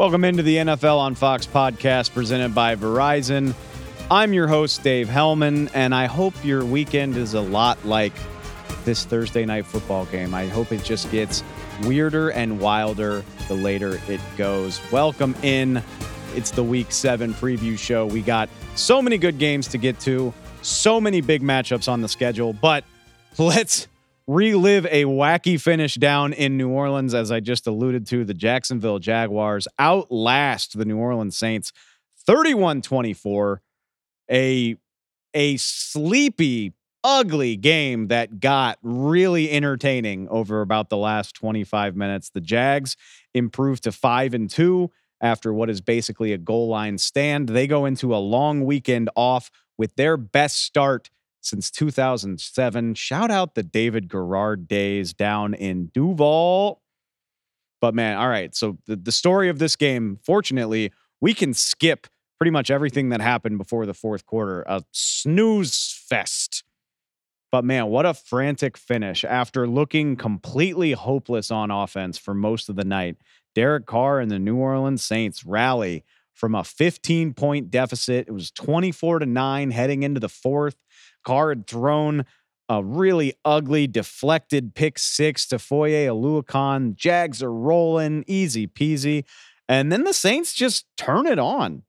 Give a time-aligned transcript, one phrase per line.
[0.00, 3.54] Welcome into the NFL on Fox podcast presented by Verizon.
[4.10, 8.14] I'm your host, Dave Helman, and I hope your weekend is a lot like
[8.86, 10.32] this Thursday night football game.
[10.32, 11.44] I hope it just gets
[11.82, 14.80] weirder and wilder the later it goes.
[14.90, 15.82] Welcome in.
[16.34, 18.06] It's the week seven preview show.
[18.06, 20.32] We got so many good games to get to,
[20.62, 22.84] so many big matchups on the schedule, but
[23.38, 23.86] let's
[24.26, 27.14] relive a wacky finish down in New Orleans.
[27.14, 31.72] As I just alluded to, the Jacksonville Jaguars outlast the New Orleans Saints
[32.26, 33.62] 31 24.
[34.32, 34.76] A,
[35.34, 42.30] a sleepy, ugly game that got really entertaining over about the last 25 minutes.
[42.30, 42.96] The Jags
[43.34, 44.90] improved to 5 and 2
[45.20, 47.48] after what is basically a goal line stand.
[47.48, 51.10] They go into a long weekend off with their best start
[51.40, 52.94] since 2007.
[52.94, 56.82] Shout out the David Garrard days down in Duval.
[57.80, 58.54] But man, all right.
[58.54, 62.06] So the, the story of this game, fortunately, we can skip
[62.38, 64.62] pretty much everything that happened before the fourth quarter.
[64.62, 66.64] A snooze fest.
[67.52, 72.76] But man, what a frantic finish after looking completely hopeless on offense for most of
[72.76, 73.16] the night.
[73.54, 78.28] Derek Carr and the New Orleans Saints rally from a 15 point deficit.
[78.28, 80.76] It was 24 to 9 heading into the fourth.
[81.24, 82.24] Carr had thrown
[82.70, 86.94] a really ugly, deflected pick six to Foye Oluokun.
[86.94, 89.24] Jags are rolling, easy peasy.
[89.68, 91.82] And then the Saints just turn it on.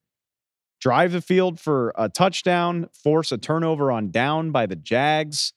[0.79, 5.53] Drive the field for a touchdown, force a turnover on down by the Jags.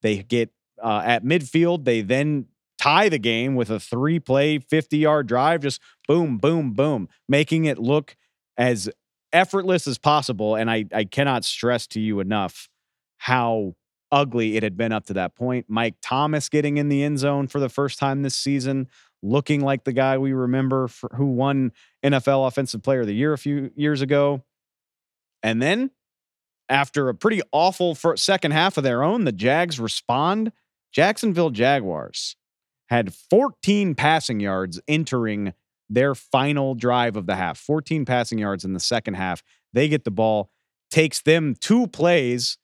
[0.00, 0.50] They get
[0.82, 1.84] uh, at midfield.
[1.84, 2.46] They then
[2.78, 7.66] tie the game with a three play, 50 yard drive, just boom, boom, boom, making
[7.66, 8.16] it look
[8.56, 8.88] as
[9.34, 10.54] effortless as possible.
[10.54, 12.70] And I, I cannot stress to you enough
[13.18, 13.74] how
[14.12, 15.66] ugly it had been up to that point.
[15.68, 18.88] Mike Thomas getting in the end zone for the first time this season,
[19.22, 21.72] looking like the guy we remember for, who won
[22.04, 24.44] NFL Offensive Player of the Year a few years ago.
[25.42, 25.90] And then,
[26.68, 30.52] after a pretty awful first, second half of their own, the Jags respond.
[30.92, 32.36] Jacksonville Jaguars
[32.88, 35.52] had 14 passing yards entering
[35.88, 37.58] their final drive of the half.
[37.58, 39.42] 14 passing yards in the second half.
[39.72, 40.50] They get the ball,
[40.90, 42.58] takes them two plays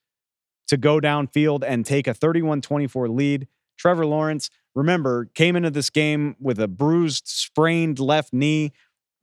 [0.72, 3.46] to go downfield and take a 31 24 lead.
[3.76, 8.72] Trevor Lawrence, remember, came into this game with a bruised, sprained left knee,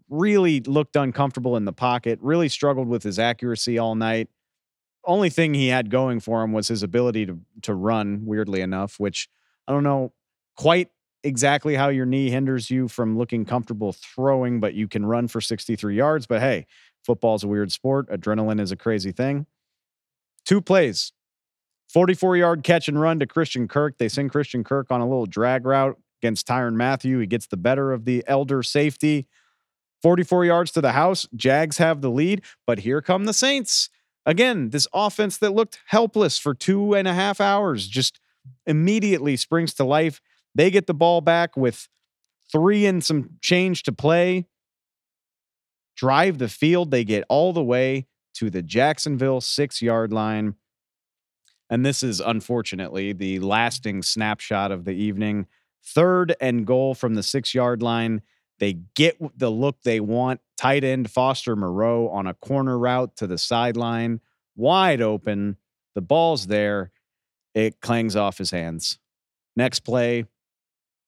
[0.10, 4.30] really looked uncomfortable in the pocket, really struggled with his accuracy all night.
[5.04, 9.00] Only thing he had going for him was his ability to, to run, weirdly enough,
[9.00, 9.28] which
[9.68, 10.14] I don't know
[10.56, 10.90] quite
[11.24, 15.42] exactly how your knee hinders you from looking comfortable throwing, but you can run for
[15.42, 16.28] 63 yards.
[16.28, 16.68] But hey,
[17.04, 18.08] football's a weird sport.
[18.12, 19.48] Adrenaline is a crazy thing.
[20.46, 21.12] Two plays,
[21.90, 23.98] 44 yard catch and run to Christian Kirk.
[23.98, 27.20] They send Christian Kirk on a little drag route against Tyrann Mathieu.
[27.20, 29.28] He gets the better of the elder safety.
[30.02, 31.28] 44 yards to the house.
[31.36, 33.90] Jags have the lead, but here come the Saints.
[34.26, 38.20] Again, this offense that looked helpless for two and a half hours just
[38.66, 40.22] immediately springs to life.
[40.56, 41.88] They get the ball back with
[42.52, 44.46] three and some change to play.
[45.96, 46.92] Drive the field.
[46.92, 50.56] They get all the way to the Jacksonville six yard line.
[51.70, 55.48] And this is unfortunately the lasting snapshot of the evening.
[55.84, 58.22] Third and goal from the six yard line.
[58.60, 60.42] They get the look they want.
[60.58, 64.20] Tight end Foster Moreau on a corner route to the sideline,
[64.56, 65.58] wide open.
[65.96, 66.92] The ball's there.
[67.56, 69.00] It clangs off his hands.
[69.56, 70.26] Next play,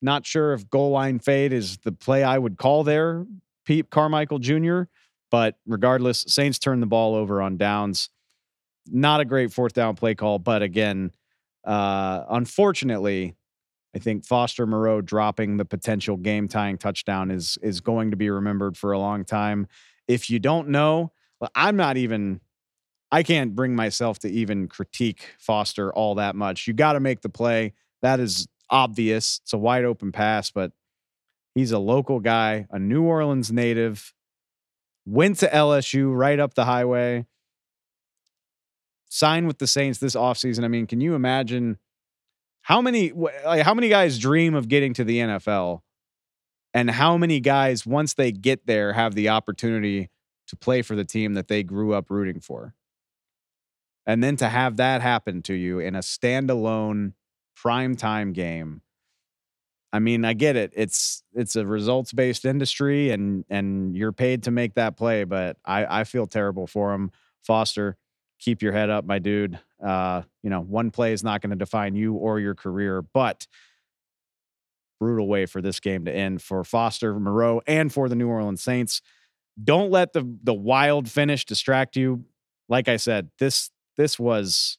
[0.01, 3.25] not sure if goal line fade is the play I would call there,
[3.65, 4.83] Pete Carmichael Jr.,
[5.29, 8.09] but regardless, Saints turn the ball over on downs.
[8.87, 11.11] Not a great fourth down play call, but again,
[11.63, 13.35] uh, unfortunately,
[13.95, 18.29] I think Foster Moreau dropping the potential game tying touchdown is is going to be
[18.29, 19.67] remembered for a long time.
[20.07, 21.11] If you don't know,
[21.55, 22.41] I'm not even
[23.11, 26.67] I can't bring myself to even critique Foster all that much.
[26.67, 27.73] You got to make the play.
[28.01, 29.41] That is obvious.
[29.43, 30.71] It's a wide open pass, but
[31.53, 34.13] he's a local guy, a New Orleans native,
[35.05, 37.25] went to LSU right up the highway
[39.11, 40.63] sign with the Saints this offseason.
[40.63, 41.77] I mean, can you imagine
[42.61, 45.81] how many like how many guys dream of getting to the NFL
[46.73, 50.09] and how many guys once they get there have the opportunity
[50.47, 52.73] to play for the team that they grew up rooting for?
[54.05, 57.13] And then to have that happen to you in a standalone
[57.55, 58.81] prime time game.
[59.93, 60.71] I mean, I get it.
[60.73, 65.57] It's it's a results based industry and and you're paid to make that play, but
[65.65, 67.11] I I feel terrible for him.
[67.43, 67.97] Foster,
[68.41, 69.57] keep your head up, my dude.
[69.81, 73.47] Uh, you know, one play is not going to define you or your career, but
[74.99, 78.61] brutal way for this game to end for Foster Moreau and for the New Orleans
[78.61, 79.01] Saints.
[79.63, 82.25] Don't let the the wild finish distract you.
[82.67, 84.77] Like I said, this this was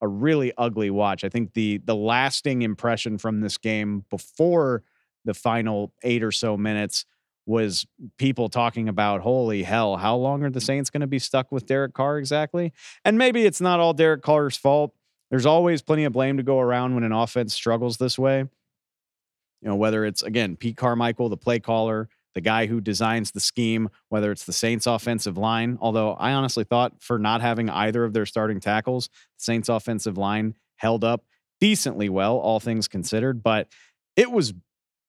[0.00, 1.24] a really ugly watch.
[1.24, 4.82] I think the the lasting impression from this game before
[5.24, 7.04] the final 8 or so minutes
[7.46, 7.86] was
[8.18, 10.66] people talking about holy hell, how long are the mm.
[10.66, 12.72] Saints going to be stuck with Derek Carr exactly?
[13.04, 14.94] And maybe it's not all Derek Carr's fault.
[15.30, 18.40] There's always plenty of blame to go around when an offense struggles this way.
[18.40, 23.40] You know, whether it's again Pete Carmichael, the play caller, the guy who designs the
[23.40, 25.78] scheme, whether it's the Saints offensive line.
[25.80, 30.16] Although I honestly thought for not having either of their starting tackles, the Saints offensive
[30.16, 31.24] line held up
[31.60, 33.68] decently well, all things considered, but
[34.16, 34.54] it was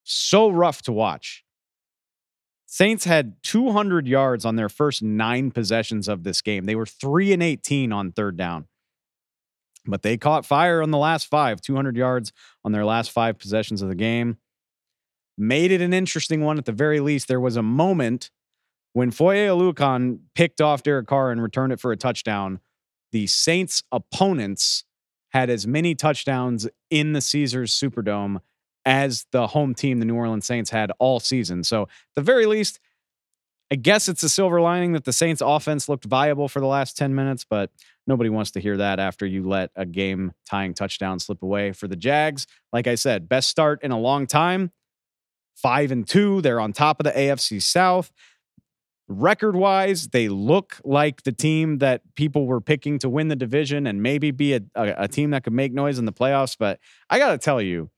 [0.04, 1.44] so rough to watch.
[2.74, 6.64] Saints had 200 yards on their first nine possessions of this game.
[6.64, 8.68] They were 3 and 18 on third down.
[9.86, 12.32] But they caught fire on the last five, 200 yards
[12.64, 14.38] on their last five possessions of the game
[15.38, 17.28] made it an interesting one at the very least.
[17.28, 18.32] There was a moment
[18.94, 22.62] when Foye Oluokun picked off Derek Carr and returned it for a touchdown.
[23.12, 24.86] The Saints' opponents
[25.32, 28.40] had as many touchdowns in the Caesars Superdome
[28.86, 31.64] as the home team, the New Orleans Saints, had all season.
[31.64, 32.80] So, at the very least,
[33.72, 36.98] I guess it's a silver lining that the Saints' offense looked viable for the last
[36.98, 37.72] 10 minutes, but
[38.06, 41.72] nobody wants to hear that after you let a game tying touchdown slip away.
[41.72, 44.72] For the Jags, like I said, best start in a long time
[45.56, 46.42] five and two.
[46.42, 48.12] They're on top of the AFC South.
[49.08, 53.86] Record wise, they look like the team that people were picking to win the division
[53.86, 56.56] and maybe be a, a, a team that could make noise in the playoffs.
[56.58, 56.80] But
[57.10, 57.90] I got to tell you,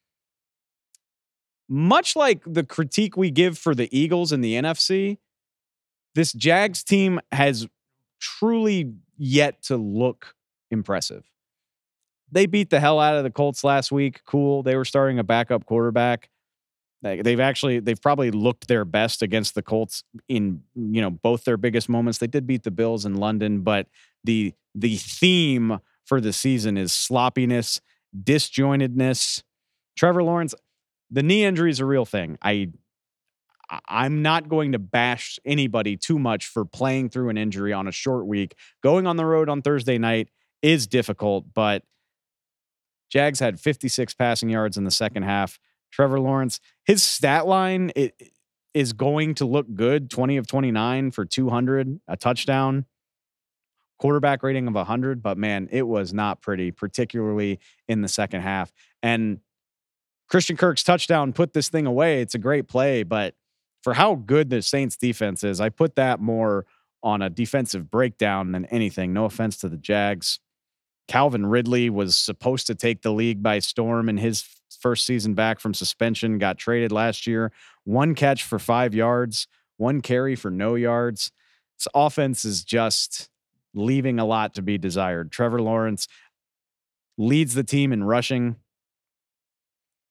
[1.69, 5.18] much like the critique we give for the Eagles in the NFC,
[6.15, 7.68] this Jags team has
[8.19, 10.36] truly yet to look
[10.71, 11.24] impressive.
[12.31, 14.21] They beat the hell out of the Colts last week.
[14.25, 14.63] Cool.
[14.63, 16.30] They were starting a backup quarterback.
[17.04, 21.57] They've actually they've probably looked their best against the Colts in you know both their
[21.57, 22.19] biggest moments.
[22.19, 23.88] They did beat the Bills in London, but
[24.24, 27.81] the the theme for the season is sloppiness,
[28.18, 29.44] disjointedness.
[29.98, 30.56] Trevor Lawrence,
[31.13, 32.38] the knee injury is a real thing.
[32.42, 32.71] I
[33.88, 37.92] I'm not going to bash anybody too much for playing through an injury on a
[37.92, 38.56] short week.
[38.81, 40.30] Going on the road on Thursday night
[40.62, 41.83] is difficult, but
[43.10, 45.60] Jags had 56 passing yards in the second half.
[45.92, 48.15] Trevor Lawrence, his stat line it,
[48.74, 52.86] is going to look good 20 of 29 for 200, a touchdown,
[54.00, 55.21] quarterback rating of 100.
[55.21, 58.71] But man, it was not pretty, particularly in the second half.
[59.01, 59.39] And
[60.30, 62.22] Christian Kirk's touchdown put this thing away.
[62.22, 63.36] It's a great play, but
[63.84, 66.66] for how good the Saints defense is, I put that more
[67.04, 69.14] on a defensive breakdown than anything.
[69.14, 70.40] No offense to the Jags.
[71.08, 74.46] Calvin Ridley was supposed to take the league by storm in his
[74.80, 77.52] first season back from suspension, got traded last year.
[77.84, 79.48] One catch for five yards,
[79.78, 81.31] one carry for no yards.
[81.78, 83.30] This offense is just
[83.74, 85.31] leaving a lot to be desired.
[85.31, 86.08] Trevor Lawrence
[87.18, 88.56] leads the team in rushing.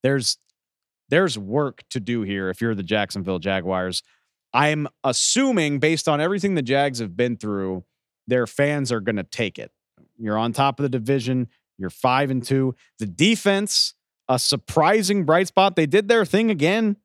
[0.03, 0.39] There's
[1.09, 4.03] there's work to do here if you're the Jacksonville Jaguars.
[4.55, 7.85] I'm assuming based on everything the Jags have been through,
[8.27, 9.73] their fans are going to take it.
[10.19, 11.49] You're on top of the division.
[11.79, 12.75] You're 5 and 2.
[12.99, 13.95] The defense
[14.29, 15.77] a surprising bright spot.
[15.77, 16.97] They did their thing again.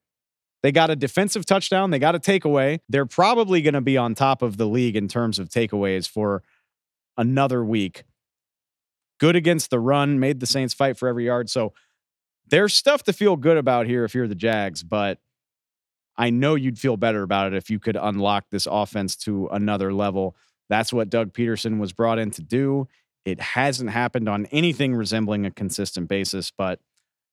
[0.63, 1.91] They got a defensive touchdown.
[1.91, 2.79] They got a takeaway.
[2.89, 6.43] They're probably going to be on top of the league in terms of takeaways for
[7.17, 8.03] another week.
[9.19, 11.49] Good against the run, made the Saints fight for every yard.
[11.49, 11.73] So
[12.49, 15.19] there's stuff to feel good about here if you're the Jags, but
[16.17, 19.93] I know you'd feel better about it if you could unlock this offense to another
[19.93, 20.35] level.
[20.69, 22.87] That's what Doug Pederson was brought in to do.
[23.25, 26.79] It hasn't happened on anything resembling a consistent basis, but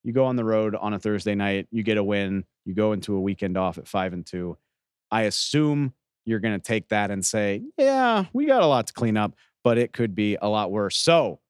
[0.03, 2.93] you go on the road on a Thursday night, you get a win, you go
[2.93, 4.59] into a weekend off at five and two.
[5.11, 5.95] I assume
[6.27, 9.35] you're going to take that and say, yeah, we got a lot to clean up,
[9.63, 10.97] but it could be a lot worse.
[10.97, 11.41] So,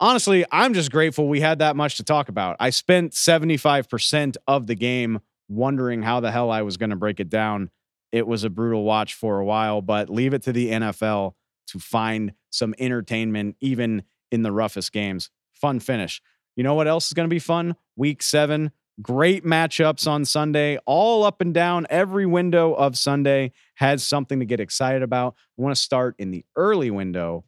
[0.00, 2.56] honestly, I'm just grateful we had that much to talk about.
[2.60, 7.20] I spent 75% of the game wondering how the hell I was going to break
[7.20, 7.70] it down.
[8.12, 11.34] It was a brutal watch for a while, but leave it to the NFL
[11.68, 15.30] to find some entertainment, even in the roughest games.
[15.52, 16.20] Fun finish.
[16.56, 17.74] You know what else is going to be fun?
[17.96, 18.70] Week seven.
[19.02, 21.84] Great matchups on Sunday, all up and down.
[21.90, 25.34] Every window of Sunday has something to get excited about.
[25.58, 27.44] I want to start in the early window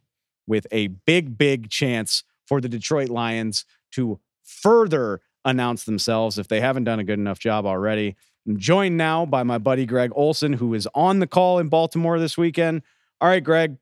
[0.48, 6.60] with a big, big chance for the Detroit Lions to further announce themselves if they
[6.60, 8.16] haven't done a good enough job already.
[8.46, 12.18] I'm joined now by my buddy Greg Olsen, who is on the call in Baltimore
[12.18, 12.82] this weekend.
[13.20, 13.76] All right, Greg.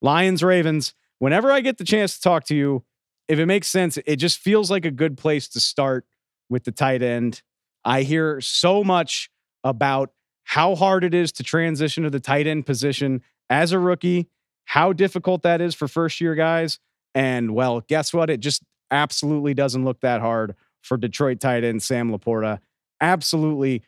[0.00, 0.94] Lions, Ravens.
[1.18, 2.84] Whenever I get the chance to talk to you,
[3.28, 6.04] if it makes sense, it just feels like a good place to start
[6.48, 7.42] with the tight end.
[7.84, 9.30] I hear so much
[9.62, 10.12] about
[10.44, 14.28] how hard it is to transition to the tight end position as a rookie,
[14.64, 16.80] how difficult that is for first year guys.
[17.14, 18.30] And well, guess what?
[18.30, 22.58] It just absolutely doesn't look that hard for Detroit tight end Sam LaPorta.
[23.00, 23.82] Absolutely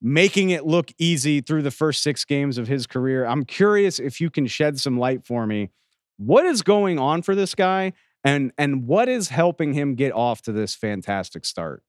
[0.00, 3.24] making it look easy through the first six games of his career.
[3.24, 5.70] I'm curious if you can shed some light for me.
[6.18, 10.42] What is going on for this guy and and what is helping him get off
[10.42, 11.82] to this fantastic start?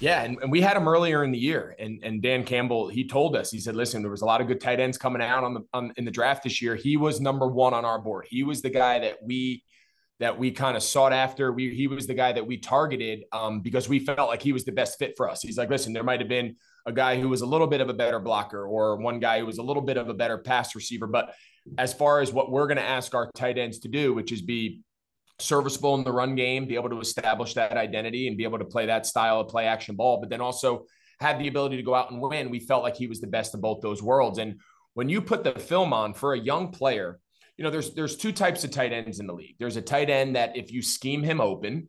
[0.00, 3.06] Yeah, and, and, we had him earlier in the year, and and Dan Campbell he
[3.06, 5.44] told us he said, listen, there was a lot of good tight ends coming out
[5.44, 6.74] on the on, in the draft this year.
[6.74, 8.26] He was number one on our board.
[8.28, 9.62] He was the guy that we
[10.20, 11.50] that we kind of sought after.
[11.50, 14.64] We he was the guy that we targeted um, because we felt like he was
[14.64, 15.42] the best fit for us.
[15.42, 17.88] He's like, listen, there might have been a guy who was a little bit of
[17.88, 20.74] a better blocker or one guy who was a little bit of a better pass
[20.74, 21.34] receiver, but
[21.78, 24.42] as far as what we're going to ask our tight ends to do, which is
[24.42, 24.82] be
[25.38, 28.64] serviceable in the run game, be able to establish that identity and be able to
[28.64, 30.84] play that style of play action ball, but then also
[31.20, 32.50] have the ability to go out and win.
[32.50, 34.38] We felt like he was the best of both those worlds.
[34.38, 34.60] And
[34.94, 37.20] when you put the film on for a young player
[37.60, 39.56] you know, there's there's two types of tight ends in the league.
[39.58, 41.88] There's a tight end that if you scheme him open,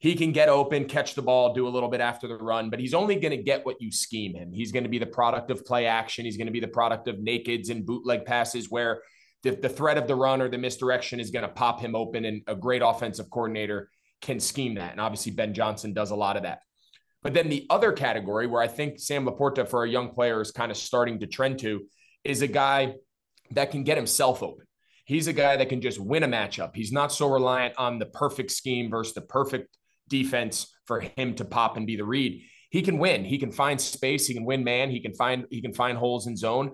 [0.00, 2.80] he can get open, catch the ball, do a little bit after the run, but
[2.80, 4.54] he's only going to get what you scheme him.
[4.54, 6.24] He's going to be the product of play action.
[6.24, 9.02] He's going to be the product of nakeds and bootleg passes where
[9.42, 12.24] the, the threat of the run or the misdirection is going to pop him open,
[12.24, 13.90] and a great offensive coordinator
[14.22, 14.92] can scheme that.
[14.92, 16.60] And obviously, Ben Johnson does a lot of that.
[17.22, 20.52] But then the other category where I think Sam LaPorta for a young player is
[20.52, 21.82] kind of starting to trend to
[22.24, 22.94] is a guy
[23.50, 24.64] that can get himself open.
[25.12, 26.74] He's a guy that can just win a matchup.
[26.74, 29.76] He's not so reliant on the perfect scheme versus the perfect
[30.08, 32.42] defense for him to pop and be the read.
[32.70, 33.22] He can win.
[33.22, 34.26] He can find space.
[34.26, 34.90] He can win man.
[34.90, 36.72] He can find he can find holes in zone.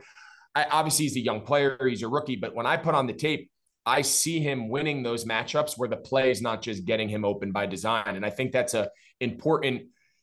[0.55, 1.77] I, obviously, he's a young player.
[1.85, 2.37] He's a rookie.
[2.37, 3.51] But when I put on the tape,
[3.85, 7.51] I see him winning those matchups where the play is not just getting him open
[7.51, 8.15] by design.
[8.15, 9.83] And I think that's a important,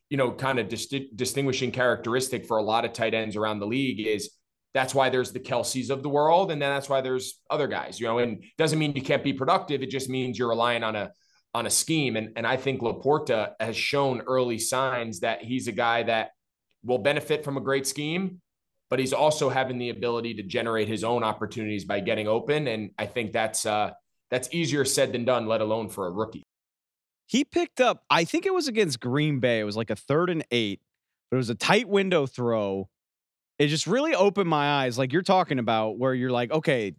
[0.10, 3.68] you know, kind of dis- distinguishing characteristic for a lot of tight ends around the
[3.68, 4.32] league is
[4.75, 6.51] that's why there's the Kelces of the world.
[6.51, 9.32] And then that's why there's other guys, you know, and doesn't mean you can't be
[9.32, 9.82] productive.
[9.82, 11.12] It just means you're relying on a,
[11.53, 12.17] on a scheme.
[12.17, 16.32] And, and I think LaPorta has shown early signs that he's a guy that
[16.84, 18.41] will benefit from a great scheme,
[18.89, 22.67] but he's also having the ability to generate his own opportunities by getting open.
[22.67, 23.91] And I think that's, uh,
[24.29, 26.44] that's easier said than done, let alone for a rookie.
[27.27, 29.62] He picked up, I think it was against Green Bay.
[29.62, 30.82] It was like a third and eight,
[31.32, 32.89] but it was a tight window throw
[33.58, 36.94] it just really opened my eyes like you're talking about where you're like okay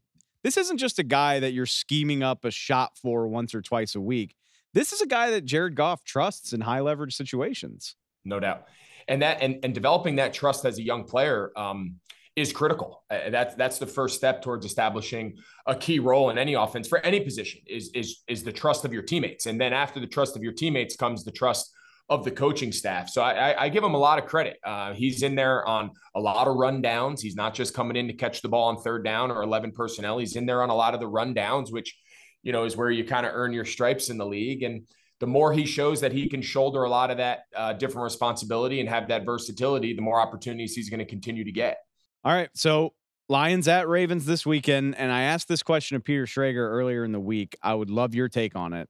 [0.46, 3.96] this isn't just a guy that you're scheming up a shot for once or twice
[3.96, 4.36] a week.
[4.74, 7.96] This is a guy that jared goff trusts in high leverage situations.
[8.24, 8.68] No doubt.
[9.08, 11.96] And that and, and developing that trust as a young player um,
[12.36, 13.02] is critical.
[13.10, 15.36] Uh, that's that's the first step towards establishing
[15.66, 18.92] a key role in any offense for any position is is is the trust of
[18.92, 19.46] your teammates.
[19.46, 21.72] And then after the trust of your teammates comes the trust
[22.08, 23.08] of the coaching staff.
[23.08, 24.58] So I, I give him a lot of credit.
[24.64, 27.20] Uh, he's in there on a lot of rundowns.
[27.20, 30.18] He's not just coming in to catch the ball on third down or 11 personnel.
[30.18, 31.98] He's in there on a lot of the rundowns, which,
[32.44, 34.62] you know, is where you kind of earn your stripes in the league.
[34.62, 34.86] And
[35.18, 38.78] the more he shows that he can shoulder a lot of that uh, different responsibility
[38.78, 41.78] and have that versatility, the more opportunities he's going to continue to get.
[42.22, 42.50] All right.
[42.54, 42.92] So
[43.28, 44.94] Lions at Ravens this weekend.
[44.96, 47.56] And I asked this question of Peter Schrager earlier in the week.
[47.64, 48.88] I would love your take on it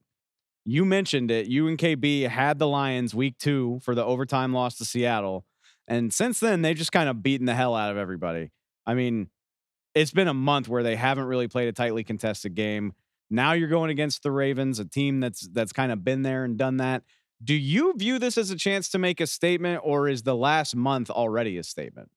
[0.67, 1.47] you mentioned it.
[1.47, 5.47] You and KB had the Lions week two for the overtime loss to Seattle.
[5.87, 8.51] And since then, they've just kind of beaten the hell out of everybody.
[8.85, 9.29] I mean,
[9.95, 12.95] it's been a month where they haven't really played a tightly contested game.
[13.31, 16.59] Now you're going against the Ravens, a team that's that's kind of been there and
[16.59, 17.05] done that.
[17.43, 20.75] Do you view this as a chance to make a statement, or is the last
[20.75, 22.11] month already a statement?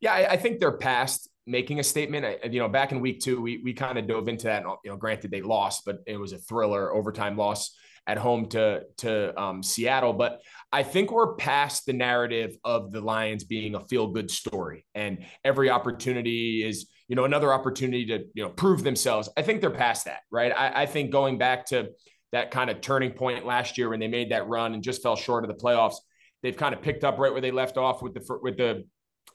[0.00, 2.24] Yeah, I, I think they're past making a statement.
[2.24, 4.64] I, you know, back in week two, we we kind of dove into that.
[4.64, 7.76] And, You know, granted they lost, but it was a thriller overtime loss
[8.06, 10.12] at home to to um, Seattle.
[10.12, 10.40] But
[10.72, 15.24] I think we're past the narrative of the Lions being a feel good story, and
[15.44, 19.28] every opportunity is you know another opportunity to you know prove themselves.
[19.36, 20.52] I think they're past that, right?
[20.52, 21.90] I, I think going back to
[22.32, 25.16] that kind of turning point last year when they made that run and just fell
[25.16, 25.96] short of the playoffs.
[26.42, 28.84] They've kind of picked up right where they left off with the with the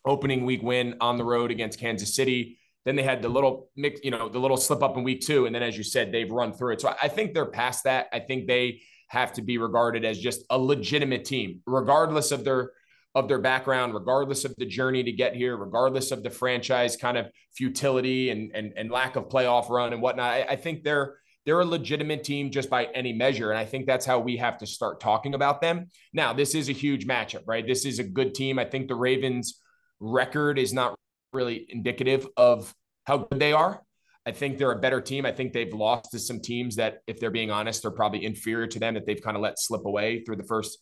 [0.06, 2.58] opening week win on the road against Kansas City.
[2.86, 5.46] Then they had the little mix, you know, the little slip up in week two.
[5.46, 6.82] And then, as you said, they've run through it.
[6.82, 8.08] So I think they're past that.
[8.14, 12.72] I think they have to be regarded as just a legitimate team, regardless of their
[13.16, 17.18] of their background, regardless of the journey to get here, regardless of the franchise kind
[17.18, 20.32] of futility and and, and lack of playoff run and whatnot.
[20.32, 23.52] I, I think they're they're a legitimate team just by any measure.
[23.52, 25.88] And I think that's how we have to start talking about them.
[26.12, 27.66] Now, this is a huge matchup, right?
[27.66, 28.58] This is a good team.
[28.58, 29.62] I think the Ravens
[30.06, 30.96] record is not
[31.34, 32.74] really indicative of
[33.06, 33.82] how good they are.
[34.26, 35.26] I think they're a better team.
[35.26, 38.68] I think they've lost to some teams that, if they're being honest, are probably inferior
[38.68, 40.80] to them that they've kind of let slip away through the first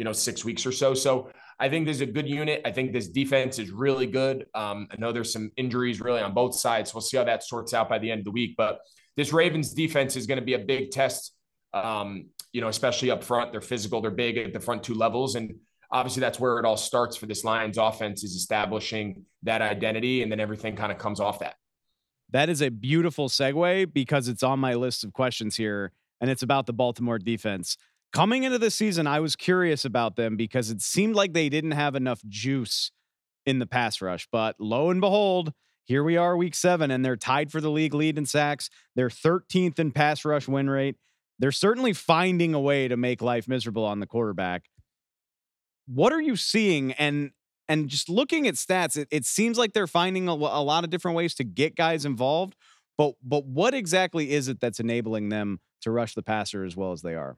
[0.00, 0.94] you know, six weeks or so.
[0.94, 2.62] So I think there's a good unit.
[2.64, 4.46] I think this defense is really good.
[4.54, 6.94] Um, I know there's some injuries really on both sides.
[6.94, 8.54] We'll see how that sorts out by the end of the week.
[8.56, 8.78] But
[9.18, 11.34] this Ravens defense is going to be a big test,
[11.74, 13.52] um, you know, especially up front.
[13.52, 15.34] They're physical, they're big at the front two levels.
[15.34, 15.56] And
[15.92, 20.22] obviously that's where it all starts for this Lions offense is establishing that identity.
[20.22, 21.56] And then everything kind of comes off that.
[22.30, 26.42] That is a beautiful segue because it's on my list of questions here, and it's
[26.42, 27.76] about the Baltimore defense.
[28.12, 31.72] Coming into the season, I was curious about them because it seemed like they didn't
[31.72, 32.92] have enough juice
[33.46, 34.28] in the pass rush.
[34.30, 35.52] But lo and behold,
[35.84, 38.70] here we are, week seven, and they're tied for the league lead in sacks.
[38.94, 40.96] They're 13th in pass rush win rate.
[41.40, 44.69] They're certainly finding a way to make life miserable on the quarterback.
[45.92, 46.92] What are you seeing?
[46.92, 47.30] And
[47.68, 50.90] and just looking at stats, it, it seems like they're finding a, a lot of
[50.90, 52.56] different ways to get guys involved.
[52.96, 56.92] But but what exactly is it that's enabling them to rush the passer as well
[56.92, 57.36] as they are?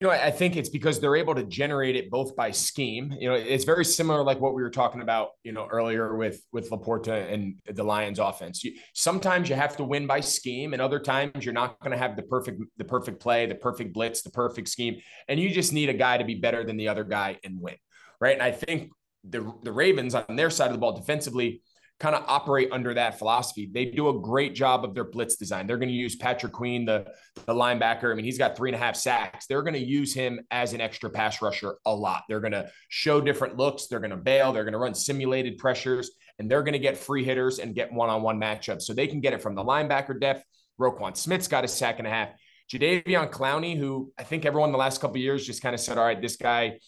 [0.00, 3.14] You know, I think it's because they're able to generate it both by scheme.
[3.18, 6.38] You know, it's very similar like what we were talking about, you know, earlier with
[6.52, 8.62] with Laporta and the Lions offense.
[8.62, 11.96] You, sometimes you have to win by scheme, and other times you're not going to
[11.96, 15.72] have the perfect the perfect play, the perfect blitz, the perfect scheme, and you just
[15.72, 17.76] need a guy to be better than the other guy and win,
[18.20, 18.34] right?
[18.34, 18.90] And I think
[19.24, 21.62] the the Ravens on their side of the ball defensively
[21.98, 23.70] kind of operate under that philosophy.
[23.72, 25.66] They do a great job of their blitz design.
[25.66, 27.06] They're going to use Patrick Queen, the,
[27.46, 28.12] the linebacker.
[28.12, 29.46] I mean, he's got three and a half sacks.
[29.46, 32.24] They're going to use him as an extra pass rusher a lot.
[32.28, 33.86] They're going to show different looks.
[33.86, 34.52] They're going to bail.
[34.52, 37.90] They're going to run simulated pressures, and they're going to get free hitters and get
[37.90, 38.82] one on one matchups.
[38.82, 40.44] So they can get it from the linebacker depth.
[40.78, 42.28] Roquan Smith's got a sack and a half.
[42.70, 46.04] Jadeveon Clowney, who I think everyone the last couple years just kind of said, all
[46.04, 46.78] right, this guy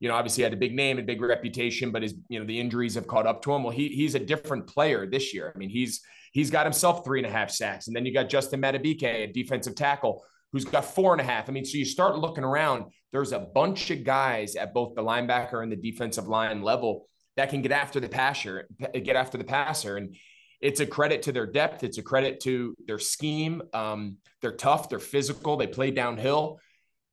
[0.00, 2.58] you know, obviously had a big name and big reputation, but his, you know, the
[2.58, 3.64] injuries have caught up to him.
[3.64, 5.52] Well, he he's a different player this year.
[5.54, 6.00] I mean, he's
[6.32, 9.26] he's got himself three and a half sacks, and then you got Justin Madubuike, a
[9.26, 11.48] defensive tackle, who's got four and a half.
[11.48, 12.84] I mean, so you start looking around.
[13.12, 17.50] There's a bunch of guys at both the linebacker and the defensive line level that
[17.50, 20.14] can get after the passer, get after the passer, and
[20.60, 21.84] it's a credit to their depth.
[21.84, 23.62] It's a credit to their scheme.
[23.72, 24.88] Um, they're tough.
[24.88, 25.56] They're physical.
[25.56, 26.58] They play downhill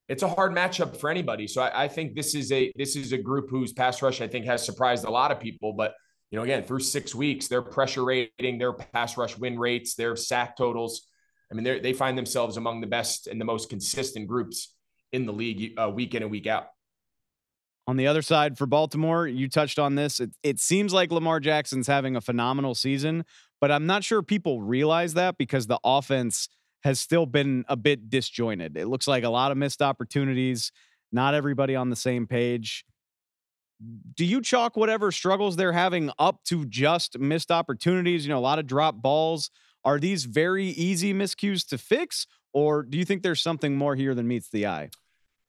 [0.08, 1.48] it's a hard matchup for anybody.
[1.48, 4.28] So I, I, think this is a this is a group whose pass rush I
[4.28, 5.74] think has surprised a lot of people.
[5.74, 5.96] But
[6.32, 10.16] you know, again, through six weeks, their pressure rating, their pass rush win rates, their
[10.16, 11.08] sack totals.
[11.52, 14.74] I mean, they find themselves among the best and the most consistent groups
[15.12, 16.68] in the league uh, week in and week out.
[17.88, 20.20] On the other side for Baltimore, you touched on this.
[20.20, 23.26] It, it seems like Lamar Jackson's having a phenomenal season,
[23.62, 26.50] but I'm not sure people realize that because the offense
[26.86, 28.78] has still been a bit disjointed.
[28.78, 30.72] It looks like a lot of missed opportunities,
[31.12, 32.86] not everybody on the same page.
[34.14, 38.26] Do you chalk whatever struggles they're having up to just missed opportunities?
[38.26, 39.50] You know, a lot of drop balls.
[39.84, 44.14] Are these very easy miscues to fix, or do you think there's something more here
[44.14, 44.90] than meets the eye?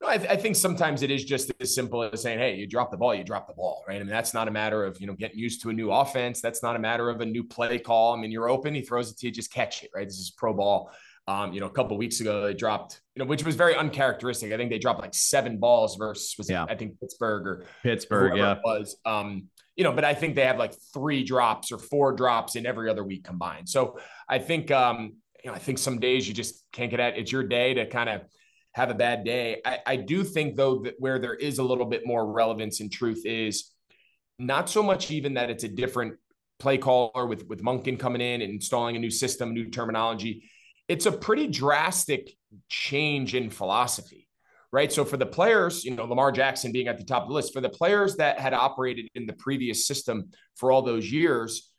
[0.01, 2.67] No, I, th- I, think sometimes it is just as simple as saying, "Hey, you
[2.67, 3.95] drop the ball, you drop the ball." Right?
[3.95, 6.39] I mean, that's not a matter of you know getting used to a new offense.
[6.41, 8.13] That's not a matter of a new play call.
[8.13, 9.89] I mean, you're open, he throws it to you, just catch it.
[9.95, 10.07] Right?
[10.07, 10.91] This is pro ball.
[11.29, 14.53] Um, you know, a couple weeks ago they dropped, you know, which was very uncharacteristic.
[14.53, 16.63] I think they dropped like seven balls versus was yeah.
[16.63, 18.95] it, I think Pittsburgh or Pittsburgh, yeah, was.
[19.05, 22.65] Um, you know, but I think they have like three drops or four drops in
[22.65, 23.69] every other week combined.
[23.69, 27.17] So I think, um, you know, I think some days you just can't get at.
[27.17, 28.21] It's your day to kind of
[28.73, 29.61] have a bad day.
[29.65, 32.91] I, I do think though that where there is a little bit more relevance and
[32.91, 33.71] truth is
[34.39, 36.15] not so much even that it's a different
[36.57, 40.49] play caller with with Monken coming in and installing a new system, new terminology
[40.87, 42.31] it's a pretty drastic
[42.69, 44.27] change in philosophy,
[44.71, 44.91] right?
[44.91, 47.53] So for the players, you know, Lamar Jackson being at the top of the list,
[47.53, 51.71] for the players that had operated in the previous system for all those years,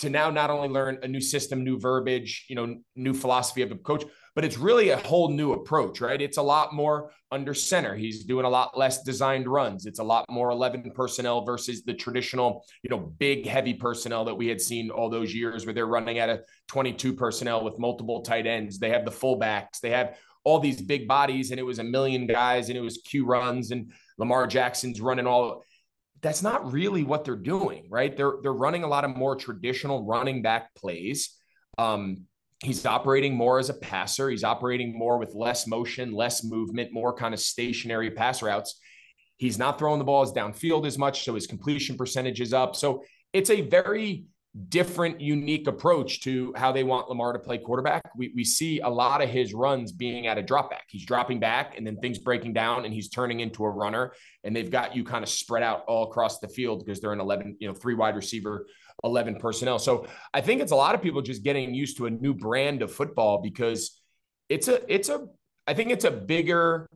[0.00, 3.70] to now not only learn a new system, new verbiage, you know, new philosophy of
[3.70, 6.20] a coach, but it's really a whole new approach, right?
[6.20, 7.94] It's a lot more under center.
[7.94, 9.84] He's doing a lot less designed runs.
[9.84, 14.34] It's a lot more 11 personnel versus the traditional, you know, big, heavy personnel that
[14.34, 18.22] we had seen all those years where they're running at a 22 personnel with multiple
[18.22, 18.78] tight ends.
[18.78, 22.26] They have the fullbacks, they have all these big bodies, and it was a million
[22.26, 25.62] guys, and it was Q runs, and Lamar Jackson's running all.
[26.20, 28.16] That's not really what they're doing, right?
[28.16, 31.36] They're they're running a lot of more traditional running back plays.
[31.78, 32.26] Um,
[32.62, 34.30] he's operating more as a passer.
[34.30, 38.80] He's operating more with less motion, less movement, more kind of stationary pass routes.
[39.36, 42.76] He's not throwing the balls downfield as much, so his completion percentage is up.
[42.76, 44.26] So it's a very
[44.68, 48.02] different, unique approach to how they want Lamar to play quarterback.
[48.16, 50.84] We, we see a lot of his runs being at a drop back.
[50.88, 54.12] He's dropping back and then things breaking down and he's turning into a runner.
[54.44, 57.20] And they've got you kind of spread out all across the field because they're an
[57.20, 58.66] 11, you know, three wide receiver
[59.04, 59.78] 11 personnel.
[59.78, 62.82] So I think it's a lot of people just getting used to a new brand
[62.82, 64.00] of football because
[64.48, 65.26] it's a, it's a,
[65.66, 66.88] I think it's a bigger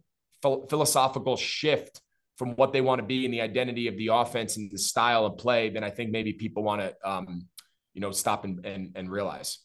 [0.43, 2.01] philosophical shift
[2.37, 5.25] from what they want to be and the identity of the offense and the style
[5.25, 7.47] of play than I think maybe people want to, um,
[7.95, 9.59] you know, stop and, and, and realize.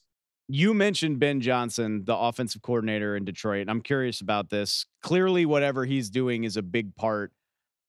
[0.48, 3.68] You mentioned Ben Johnson, the offensive coordinator in Detroit.
[3.68, 4.86] I'm curious about this.
[5.02, 7.32] Clearly, whatever he's doing is a big part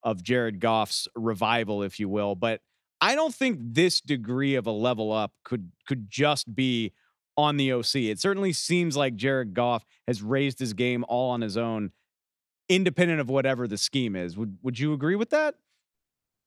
[0.03, 2.35] of Jared Goff's revival, if you will.
[2.35, 2.61] But
[3.03, 6.93] I don't think this degree of a level up could could just be
[7.35, 7.95] on the OC.
[7.95, 11.91] It certainly seems like Jared Goff has raised his game all on his own
[12.69, 14.37] independent of whatever the scheme is.
[14.37, 15.55] Would would you agree with that?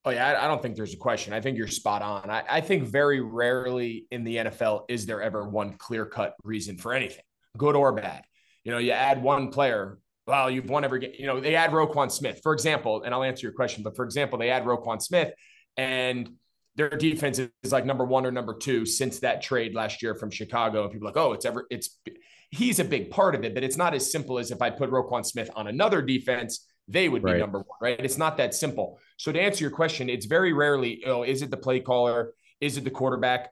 [0.06, 1.34] Oh yeah, I don't think there's a question.
[1.34, 2.30] I think you're spot on.
[2.30, 6.78] I, I think very rarely in the NFL is there ever one clear cut reason
[6.78, 7.24] for anything,
[7.58, 8.22] good or bad.
[8.64, 9.98] You know, you add one player.
[10.26, 11.12] Well, you've won every game.
[11.18, 13.82] You know, they add Roquan Smith, for example, and I'll answer your question.
[13.82, 15.34] But for example, they add Roquan Smith,
[15.76, 16.30] and
[16.76, 20.30] their defense is like number one or number two since that trade last year from
[20.30, 20.84] Chicago.
[20.84, 21.98] And people are like, oh, it's ever it's
[22.50, 24.90] he's a big part of it, but it's not as simple as if I put
[24.90, 27.98] Roquan Smith on another defense, they would be number one, right?
[27.98, 29.00] It's not that simple.
[29.16, 32.32] So to answer your question, it's very rarely, oh, is it the play caller?
[32.60, 33.50] Is it the quarterback?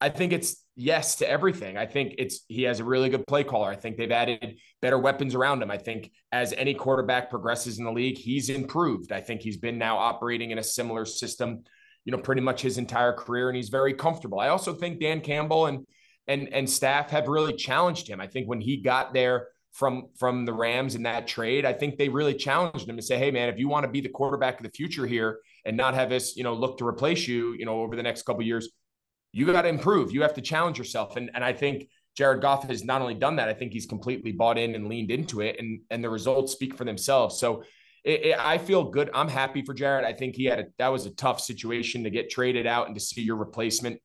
[0.00, 1.76] I think it's yes to everything.
[1.76, 3.68] I think it's he has a really good play caller.
[3.68, 5.72] I think they've added better weapons around him.
[5.72, 9.10] I think as any quarterback progresses in the league, he's improved.
[9.10, 11.64] I think he's been now operating in a similar system,
[12.08, 14.40] you know, pretty much his entire career, and he's very comfortable.
[14.40, 15.86] I also think Dan Campbell and
[16.26, 18.18] and and staff have really challenged him.
[18.18, 21.98] I think when he got there from from the Rams in that trade, I think
[21.98, 24.58] they really challenged him to say, "Hey, man, if you want to be the quarterback
[24.58, 27.66] of the future here and not have us, you know, look to replace you, you
[27.66, 28.70] know, over the next couple years,
[29.34, 30.10] you got to improve.
[30.10, 33.36] You have to challenge yourself." And and I think Jared Goff has not only done
[33.36, 36.52] that, I think he's completely bought in and leaned into it, and and the results
[36.52, 37.38] speak for themselves.
[37.38, 37.64] So.
[38.08, 39.10] It, it, I feel good.
[39.12, 40.06] I'm happy for Jared.
[40.06, 42.94] I think he had a that was a tough situation to get traded out and
[42.96, 44.00] to see your replacement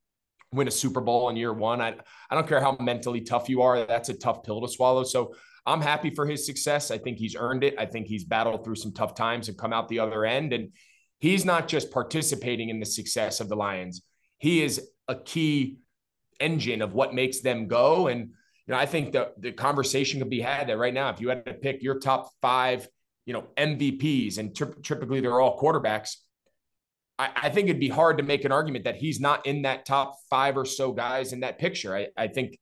[0.51, 1.79] win a Super Bowl in year one.
[1.79, 1.95] I,
[2.29, 3.85] I don't care how mentally tough you are.
[3.85, 5.05] That's a tough pill to swallow.
[5.05, 5.33] So
[5.65, 6.91] I'm happy for his success.
[6.91, 7.75] I think he's earned it.
[7.79, 10.51] I think he's battled through some tough times and come out the other end.
[10.51, 10.73] And
[11.19, 14.01] he's not just participating in the success of the Lions,
[14.37, 15.77] he is a key
[16.41, 18.07] engine of what makes them go.
[18.07, 18.19] And,
[18.67, 21.29] you know, I think the, the conversation could be had that right now, if you
[21.29, 22.87] had to pick your top five,
[23.25, 26.17] you know, MVPs, and typically they're all quarterbacks,
[27.17, 29.85] I, I, think it'd be hard to make an argument that he's not in that
[29.85, 31.95] top five or so guys in that picture.
[31.95, 32.57] I, I think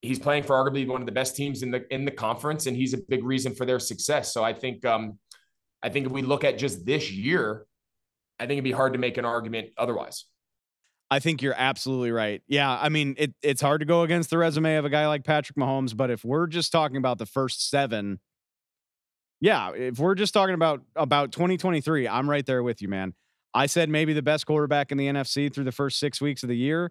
[0.00, 2.76] he's playing for arguably one of the best teams in the in the conference, and
[2.76, 4.32] he's a big reason for their success.
[4.32, 5.18] So I think um,
[5.82, 7.66] I think if we look at just this year,
[8.38, 10.24] I think it'd be hard to make an argument otherwise.
[11.10, 12.42] I think you're absolutely right.
[12.48, 15.24] Yeah, I mean it, it's hard to go against the resume of a guy like
[15.24, 18.18] Patrick Mahomes, but if we're just talking about the first seven,
[19.40, 23.14] yeah, if we're just talking about about 2023, I'm right there with you, man.
[23.52, 26.48] I said maybe the best quarterback in the NFC through the first six weeks of
[26.48, 26.90] the year.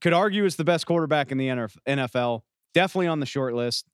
[0.00, 2.40] Could argue it's the best quarterback in the NFL.
[2.72, 3.86] Definitely on the short list.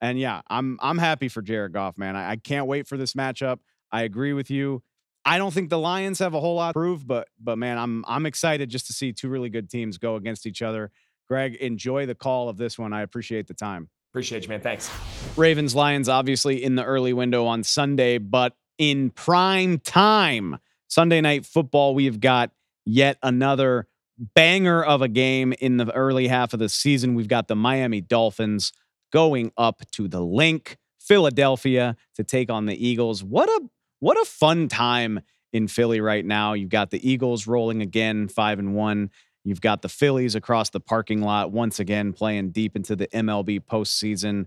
[0.00, 2.16] And yeah, I'm I'm happy for Jared Goff, man.
[2.16, 3.58] I, I can't wait for this matchup.
[3.92, 4.82] I agree with you.
[5.24, 8.04] I don't think the Lions have a whole lot to prove, but but man, I'm
[8.08, 10.90] I'm excited just to see two really good teams go against each other.
[11.28, 12.92] Greg, enjoy the call of this one.
[12.92, 13.88] I appreciate the time.
[14.12, 14.60] Appreciate you, man.
[14.60, 14.90] Thanks.
[15.36, 21.46] Ravens Lions obviously in the early window on Sunday, but in prime time Sunday night
[21.46, 22.50] football, we've got
[22.84, 23.86] yet another
[24.34, 27.14] banger of a game in the early half of the season.
[27.14, 28.72] We've got the Miami Dolphins
[29.12, 33.24] going up to the Linc, Philadelphia, to take on the Eagles.
[33.24, 33.62] What a
[34.00, 35.20] what a fun time
[35.52, 36.52] in Philly right now.
[36.52, 39.10] You've got the Eagles rolling again, five and one.
[39.44, 43.60] You've got the Phillies across the parking lot once again playing deep into the MLB
[43.60, 44.46] postseason.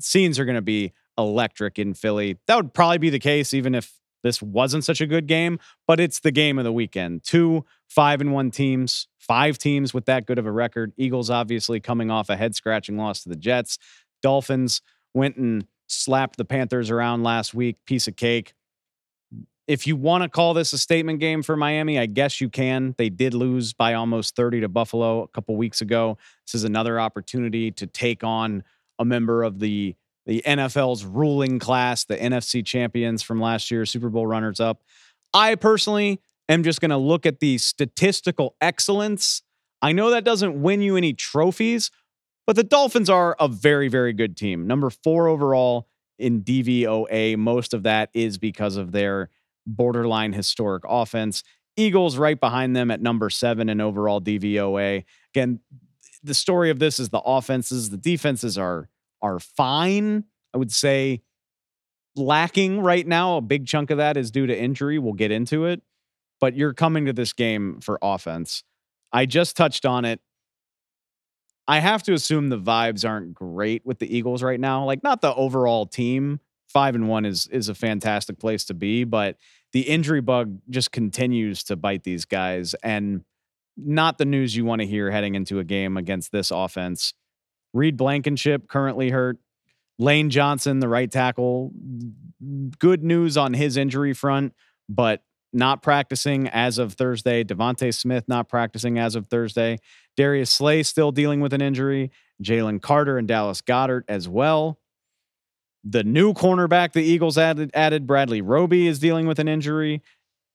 [0.00, 2.38] Scenes are going to be electric in Philly.
[2.46, 6.00] That would probably be the case even if this wasn't such a good game, but
[6.00, 7.22] it's the game of the weekend.
[7.22, 10.92] Two five and one teams, five teams with that good of a record.
[10.96, 13.78] Eagles obviously coming off a head scratching loss to the Jets.
[14.22, 14.82] Dolphins
[15.14, 18.54] went and slapped the Panthers around last week, piece of cake.
[19.66, 22.94] If you want to call this a statement game for Miami, I guess you can.
[22.98, 26.18] They did lose by almost 30 to Buffalo a couple weeks ago.
[26.46, 28.62] This is another opportunity to take on
[28.98, 34.08] a member of the the NFL's ruling class, the NFC champions from last year, Super
[34.08, 34.82] Bowl runners up.
[35.32, 39.42] I personally am just going to look at the statistical excellence.
[39.80, 41.92] I know that doesn't win you any trophies,
[42.44, 44.66] but the Dolphins are a very, very good team.
[44.66, 45.86] Number four overall
[46.18, 47.36] in DVOA.
[47.36, 49.30] Most of that is because of their
[49.66, 51.42] borderline historic offense.
[51.76, 55.04] Eagles right behind them at number seven in overall DVOA.
[55.34, 55.60] Again,
[56.22, 58.88] the story of this is the offenses, the defenses are
[59.22, 60.24] are fine.
[60.54, 61.22] I would say
[62.16, 63.36] lacking right now.
[63.36, 64.98] A big chunk of that is due to injury.
[64.98, 65.82] We'll get into it.
[66.40, 68.62] But you're coming to this game for offense.
[69.12, 70.20] I just touched on it.
[71.68, 74.84] I have to assume the vibes aren't great with the Eagles right now.
[74.84, 79.04] Like, not the overall team, five and one is is a fantastic place to be,
[79.04, 79.36] but
[79.72, 83.24] the injury bug just continues to bite these guys, and
[83.76, 87.14] not the news you want to hear heading into a game against this offense.
[87.72, 89.38] Reed Blankenship currently hurt.
[89.98, 91.72] Lane Johnson, the right tackle,
[92.78, 94.54] good news on his injury front,
[94.88, 97.42] but not practicing as of Thursday.
[97.44, 99.78] DeVonta Smith not practicing as of Thursday.
[100.16, 102.10] Darius Slay still dealing with an injury.
[102.42, 104.78] Jalen Carter and Dallas Goedert as well.
[105.88, 110.02] The new cornerback the Eagles added, added Bradley Roby is dealing with an injury.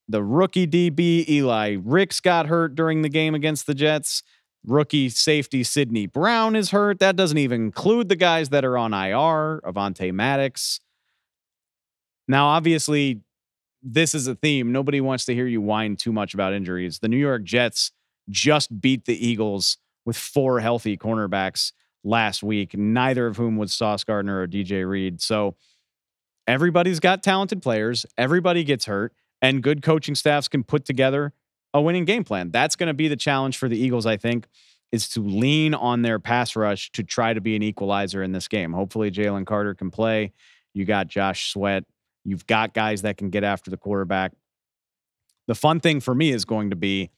[0.10, 4.24] The rookie DB Eli Ricks got hurt during the game against the Jets.
[4.66, 7.00] Rookie safety Sydney Brown is hurt.
[7.00, 10.82] That doesn't even include the guys that are on IR, Avonte Maddox.
[12.28, 13.22] Now, obviously,
[13.82, 14.74] this is a theme.
[14.74, 17.00] Nobody wants to hear you whine too much about injuries.
[17.00, 17.92] The New York Jets
[18.30, 21.72] just beat the Eagles with four healthy cornerbacks
[22.04, 25.22] last week, neither of whom was Sauce Gardner or DJ Reed.
[25.22, 25.56] So
[26.48, 31.34] everybody's got talented players, everybody gets hurt, and good coaching staffs can put together
[31.74, 32.52] a winning game plan.
[32.52, 34.48] That's going to be the challenge for the Eagles, I think,
[34.92, 38.48] is to lean on their pass rush to try to be an equalizer in this
[38.48, 38.74] game.
[38.74, 40.34] Hopefully, Jalen Carter can play.
[40.74, 41.86] You got Josh Sweat.
[42.24, 44.34] You've got guys that can get after the quarterback.
[45.48, 47.10] The fun thing for me is going to be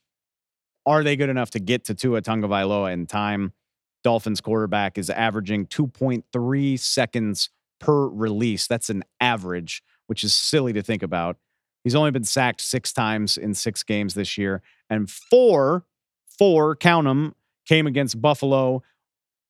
[0.86, 3.54] are they good enough to get to Tua Tagovailoa in time?
[4.04, 8.68] Dolphins quarterback is averaging 2.3 seconds per release.
[8.68, 11.38] That's an average, which is silly to think about.
[11.84, 15.86] He's only been sacked six times in six games this year, and four,
[16.38, 17.36] four, count them,
[17.66, 18.84] came against Buffalo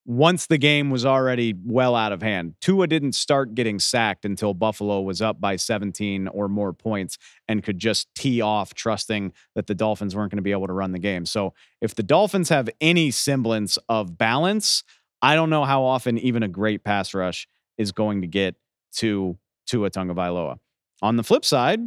[0.06, 2.54] once the game was already well out of hand.
[2.60, 7.16] Tua didn't start getting sacked until Buffalo was up by 17 or more points
[7.48, 10.74] and could just tee off, trusting that the Dolphins weren't going to be able to
[10.74, 11.24] run the game.
[11.24, 14.84] So if the Dolphins have any semblance of balance,
[15.22, 18.56] I don't know how often even a great pass rush is going to get
[18.96, 20.58] to Tua Tagovailoa.
[21.00, 21.80] On the flip side,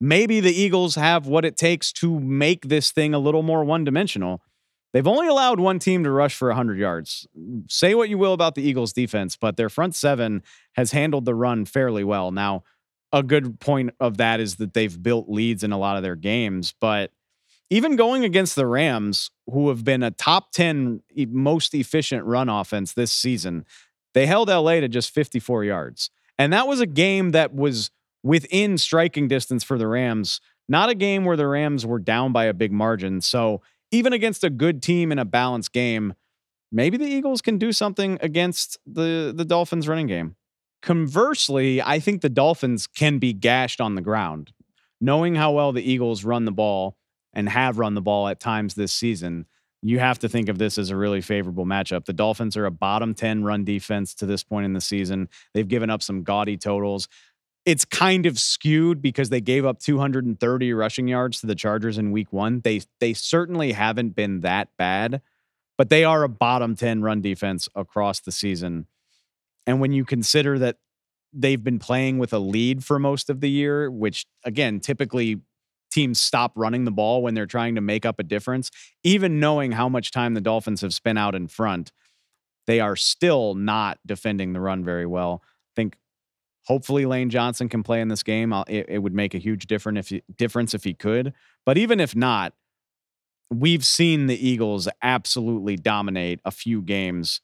[0.00, 3.82] maybe the Eagles have what it takes to make this thing a little more one
[3.82, 4.42] dimensional
[4.92, 7.26] They've only allowed one team to rush for 100 yards.
[7.68, 11.34] Say what you will about the Eagles' defense, but their front seven has handled the
[11.34, 12.30] run fairly well.
[12.30, 12.64] Now,
[13.12, 16.16] a good point of that is that they've built leads in a lot of their
[16.16, 17.12] games, but
[17.70, 22.94] even going against the Rams, who have been a top 10 most efficient run offense
[22.94, 23.66] this season,
[24.14, 26.10] they held LA to just 54 yards.
[26.38, 27.90] And that was a game that was
[28.22, 32.44] within striking distance for the Rams, not a game where the Rams were down by
[32.44, 33.20] a big margin.
[33.20, 36.14] So, even against a good team in a balanced game,
[36.70, 40.36] maybe the Eagles can do something against the the Dolphins running game.
[40.82, 44.52] Conversely, I think the Dolphins can be gashed on the ground.
[45.00, 46.96] Knowing how well the Eagles run the ball
[47.32, 49.46] and have run the ball at times this season,
[49.82, 52.04] you have to think of this as a really favorable matchup.
[52.04, 55.28] The Dolphins are a bottom 10 run defense to this point in the season.
[55.54, 57.08] They've given up some gaudy totals
[57.68, 62.12] it's kind of skewed because they gave up 230 rushing yards to the Chargers in
[62.12, 62.62] week 1.
[62.64, 65.20] They they certainly haven't been that bad,
[65.76, 68.86] but they are a bottom 10 run defense across the season.
[69.66, 70.78] And when you consider that
[71.30, 75.42] they've been playing with a lead for most of the year, which again, typically
[75.92, 78.70] teams stop running the ball when they're trying to make up a difference,
[79.04, 81.92] even knowing how much time the Dolphins have spent out in front,
[82.66, 85.42] they are still not defending the run very well.
[86.68, 88.52] Hopefully, Lane Johnson can play in this game.
[88.68, 91.32] It, it, would make a huge difference if he, difference if he could.
[91.64, 92.52] But even if not,
[93.50, 97.40] we've seen the Eagles absolutely dominate a few games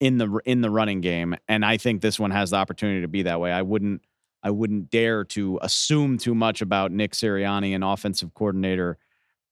[0.00, 3.08] in the in the running game, and I think this one has the opportunity to
[3.08, 3.52] be that way.
[3.52, 4.02] I wouldn't
[4.42, 8.98] I wouldn't dare to assume too much about Nick Sirianni and offensive coordinator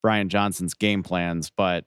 [0.03, 1.85] Brian Johnson's game plans, but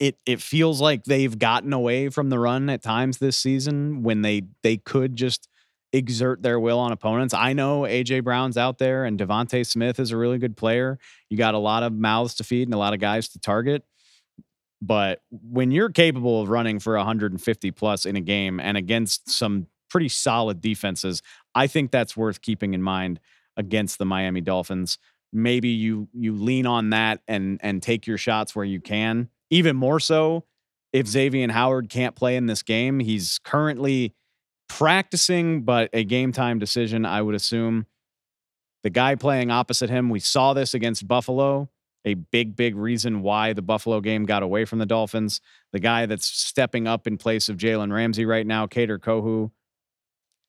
[0.00, 4.22] it it feels like they've gotten away from the run at times this season when
[4.22, 5.46] they they could just
[5.94, 7.32] exert their will on opponents.
[7.32, 10.98] I know AJ Brown's out there and DeVonta Smith is a really good player.
[11.30, 13.84] You got a lot of mouths to feed and a lot of guys to target.
[14.82, 19.68] But when you're capable of running for 150 plus in a game and against some
[19.88, 21.22] pretty solid defenses,
[21.54, 23.20] I think that's worth keeping in mind
[23.56, 24.98] against the Miami Dolphins.
[25.32, 29.28] Maybe you you lean on that and and take your shots where you can.
[29.48, 30.44] Even more so
[30.92, 33.00] if Xavier Howard can't play in this game.
[33.00, 34.14] He's currently
[34.78, 37.86] practicing, but a game time decision, I would assume.
[38.82, 41.70] The guy playing opposite him, we saw this against Buffalo,
[42.04, 45.40] a big, big reason why the Buffalo game got away from the Dolphins.
[45.72, 49.52] The guy that's stepping up in place of Jalen Ramsey right now, Kader Kohou,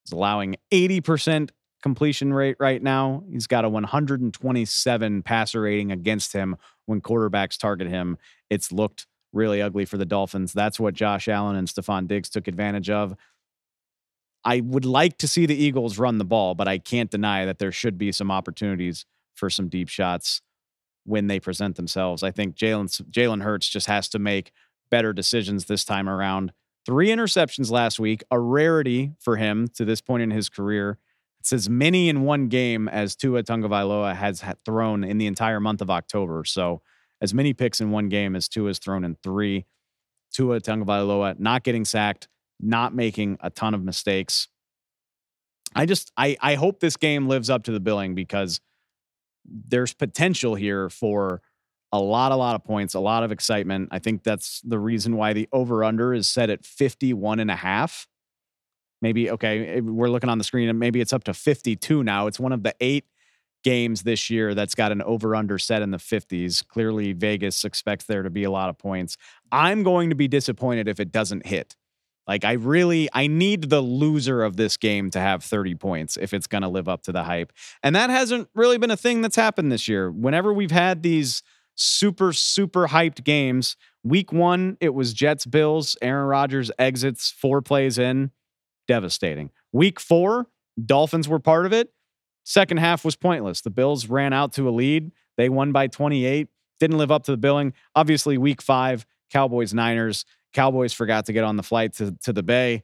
[0.08, 1.52] is allowing 80%
[1.84, 3.24] completion rate right now.
[3.30, 6.58] He's got a 127 passer rating against him
[6.88, 8.18] when quarterbacks target him.
[8.50, 10.52] It's looked really ugly for the Dolphins.
[10.52, 13.16] That's what Josh Allen and Stefon Diggs took advantage of.
[14.46, 17.58] I would like to see the Eagles run the ball, but I can't deny that
[17.58, 20.42] there should be some opportunities for some deep shots
[21.04, 22.22] when they present themselves.
[22.24, 24.52] I think Jalen Jalen Hurts just has to make
[24.92, 26.54] better decisions this time around.
[26.86, 31.00] Three interceptions last week, a rarity for him to this point in his career.
[31.40, 35.82] It's as many in one game as Tua Tagovailoa has thrown in the entire month
[35.82, 36.44] of October.
[36.46, 36.82] So
[37.22, 39.66] as many picks in one game as Tua has thrown in three.
[40.32, 42.28] Tua Tagovailoa not getting sacked,
[42.60, 44.48] not making a ton of mistakes.
[45.76, 48.62] I just I I hope this game lives up to the billing because
[49.46, 51.42] there's potential here for
[51.92, 53.90] a lot, a lot of points, a lot of excitement.
[53.92, 57.56] I think that's the reason why the over under is set at 51 and a
[57.56, 58.08] half.
[59.02, 62.28] Maybe, okay, eh, we're looking on the screen and maybe it's up to 52 now.
[62.28, 63.06] It's one of the eight
[63.64, 66.68] games this year that's got an over under set in the 50s.
[66.68, 69.18] Clearly, Vegas expects there to be a lot of points.
[69.52, 71.76] I'm going to be disappointed if it doesn't hit.
[72.28, 76.34] Like I really I need the loser of this game to have 30 points if
[76.34, 77.54] it's going to live up to the hype.
[77.84, 80.12] And that hasn't really been a thing that's happened this year.
[80.12, 81.44] Whenever we've had these
[81.76, 87.98] super super hyped games, week 1 it was Jets Bills, Aaron Rodgers exits 4 plays
[87.98, 88.32] in,
[88.88, 89.52] devastating.
[89.72, 90.48] Week 4,
[90.84, 91.92] Dolphins were part of it.
[92.44, 93.62] Second half was pointless.
[93.62, 95.12] The Bills ran out to a lead.
[95.36, 96.48] They won by 28.
[96.80, 97.74] Didn't live up to the billing.
[97.96, 102.42] Obviously, week 5, Cowboys Niners Cowboys forgot to get on the flight to, to the
[102.42, 102.84] Bay.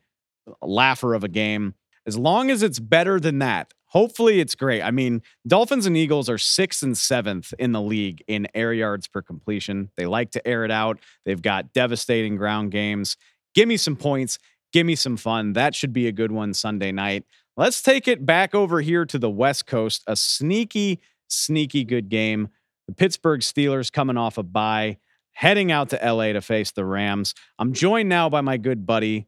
[0.62, 1.74] Laugher of a game.
[2.06, 4.82] As long as it's better than that, hopefully it's great.
[4.82, 9.08] I mean, Dolphins and Eagles are sixth and seventh in the league in air yards
[9.08, 9.90] per completion.
[9.96, 11.00] They like to air it out.
[11.26, 13.16] They've got devastating ground games.
[13.56, 14.38] Give me some points.
[14.74, 15.54] Give me some fun.
[15.54, 17.24] That should be a good one Sunday night.
[17.56, 20.04] Let's take it back over here to the West Coast.
[20.08, 22.50] A sneaky, sneaky good game.
[22.88, 24.98] The Pittsburgh Steelers coming off a bye
[25.42, 27.34] heading out to LA to face the Rams.
[27.58, 29.26] I'm joined now by my good buddy,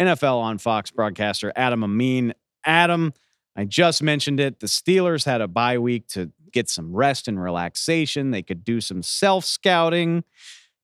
[0.00, 2.34] NFL on Fox broadcaster Adam Amin.
[2.64, 3.12] Adam,
[3.56, 4.60] I just mentioned it.
[4.60, 8.30] The Steelers had a bye week to get some rest and relaxation.
[8.30, 10.22] They could do some self scouting.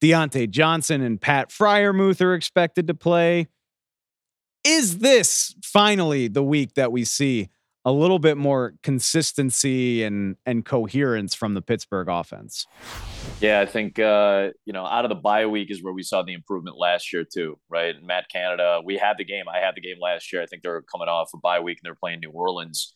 [0.02, 3.46] Diontae Johnson and Pat Freiermuth are expected to play.
[4.64, 7.50] Is this finally the week that we see
[7.84, 12.66] a little bit more consistency and and coherence from the Pittsburgh offense.
[13.40, 16.22] Yeah, I think uh, you know out of the bye week is where we saw
[16.22, 17.94] the improvement last year too, right?
[18.02, 19.44] Matt Canada, we had the game.
[19.52, 20.42] I had the game last year.
[20.42, 22.94] I think they're coming off a bye week and they're playing New Orleans.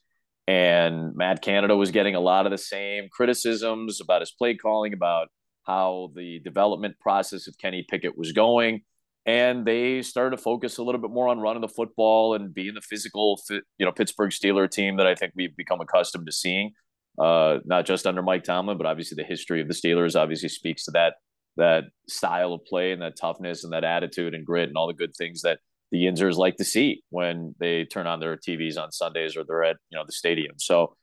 [0.49, 4.93] And Matt Canada was getting a lot of the same criticisms about his play calling,
[4.93, 5.29] about
[5.65, 8.83] how the development process of Kenny Pickett was going
[9.27, 12.75] and they started to focus a little bit more on running the football and being
[12.75, 16.73] the physical, you know, Pittsburgh Steeler team that I think we've become accustomed to seeing.
[17.19, 20.85] Uh, not just under Mike Tomlin, but obviously the history of the Steelers obviously speaks
[20.85, 21.15] to that
[21.57, 24.93] that style of play and that toughness and that attitude and grit and all the
[24.93, 25.59] good things that
[25.91, 29.65] the Yinzers like to see when they turn on their TVs on Sundays or they're
[29.65, 30.55] at you know the stadium.
[30.59, 30.95] So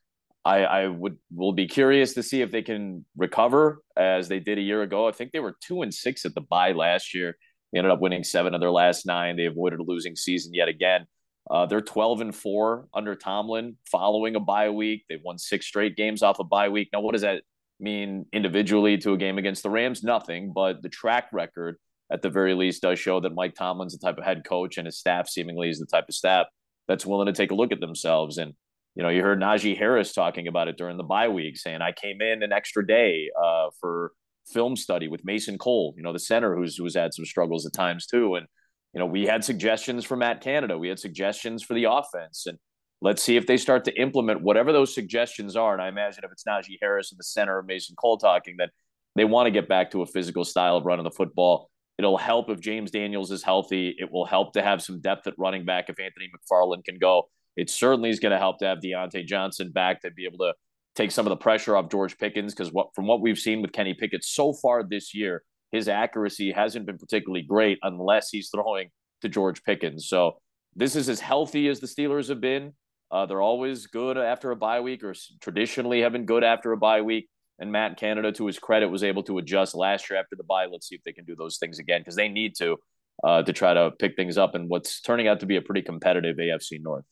[0.46, 4.60] I, I would will be curious to see if they can recover as they did
[4.60, 5.08] a year ago.
[5.08, 7.36] I think they were two and six at the bye last year
[7.74, 9.36] they ended up winning seven of their last nine.
[9.36, 11.08] They avoided a losing season yet again.
[11.50, 15.06] Uh, they're 12 and four under Tomlin following a bye week.
[15.10, 16.90] They've won six straight games off a bye week.
[16.94, 17.42] Now, what does that
[17.80, 20.04] mean individually to a game against the Rams?
[20.04, 21.78] Nothing, but the track record
[22.12, 24.86] at the very least does show that Mike Tomlin's the type of head coach and
[24.86, 26.46] his staff seemingly is the type of staff
[26.88, 28.38] that's willing to take a look at themselves.
[28.38, 28.54] And,
[28.96, 31.92] you know, you heard Najee Harris talking about it during the bye week, saying, I
[31.92, 34.12] came in an extra day uh, for
[34.48, 37.74] film study with Mason Cole, you know, the center who's who's had some struggles at
[37.74, 38.36] times too.
[38.36, 38.48] And
[38.94, 42.58] you know, we had suggestions for Matt Canada, we had suggestions for the offense, and
[43.02, 45.74] let's see if they start to implement whatever those suggestions are.
[45.74, 48.70] And I imagine if it's Najee Harris in the center of Mason Cole talking that
[49.16, 51.70] they want to get back to a physical style of running the football.
[51.98, 53.96] It'll help if James Daniels is healthy.
[53.98, 57.30] It will help to have some depth at running back if Anthony McFarland can go.
[57.56, 60.54] It certainly is going to help to have Diontae Johnson back to be able to
[60.96, 63.72] take some of the pressure off George Pickens because what from what we've seen with
[63.72, 68.90] Kenny Pickett so far this year, his accuracy hasn't been particularly great unless he's throwing
[69.22, 70.08] to George Pickens.
[70.08, 70.38] So
[70.76, 72.74] this is as healthy as the Steelers have been.
[73.12, 76.78] Uh, they're always good after a bye week, or traditionally have been good after a
[76.78, 77.30] bye week.
[77.60, 80.66] And Matt Canada, to his credit, was able to adjust last year after the bye.
[80.66, 82.78] Let's see if they can do those things again because they need to
[83.24, 85.84] uh, to try to pick things up in what's turning out to be a pretty
[85.84, 87.06] competitive AFC North.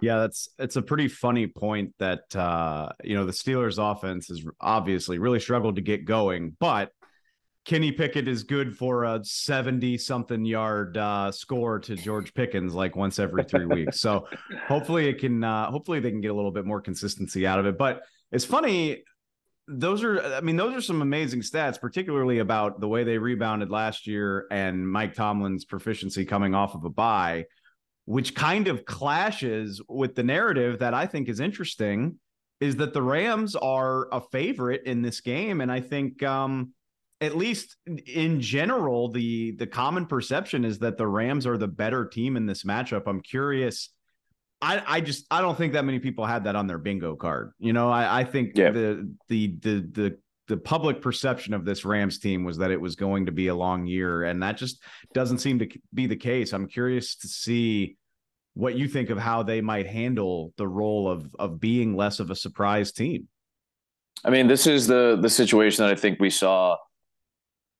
[0.00, 4.44] Yeah, that's it's a pretty funny point that uh, you know the Steelers offense has
[4.60, 6.92] obviously really struggled to get going, but
[7.64, 12.96] Kenny Pickett is good for a 70 something yard uh, score to George Pickens like
[12.96, 14.00] once every three weeks.
[14.00, 14.26] So
[14.66, 17.66] hopefully it can uh, hopefully they can get a little bit more consistency out of
[17.66, 17.76] it.
[17.76, 19.02] But it's funny
[19.66, 23.70] those are I mean those are some amazing stats particularly about the way they rebounded
[23.70, 27.44] last year and Mike Tomlin's proficiency coming off of a bye
[28.08, 32.18] which kind of clashes with the narrative that I think is interesting
[32.58, 35.60] is that the Rams are a favorite in this game.
[35.60, 36.72] And I think um,
[37.20, 42.06] at least in general, the the common perception is that the Rams are the better
[42.06, 43.02] team in this matchup.
[43.06, 43.90] I'm curious.
[44.62, 47.52] I, I just I don't think that many people had that on their bingo card.
[47.58, 48.70] You know, I, I think yeah.
[48.70, 50.18] the the the the
[50.48, 53.54] the public perception of this Rams team was that it was going to be a
[53.54, 54.82] long year, and that just
[55.12, 56.52] doesn't seem to be the case.
[56.52, 57.96] I'm curious to see
[58.54, 62.30] what you think of how they might handle the role of of being less of
[62.30, 63.28] a surprise team.
[64.24, 66.76] I mean, this is the the situation that I think we saw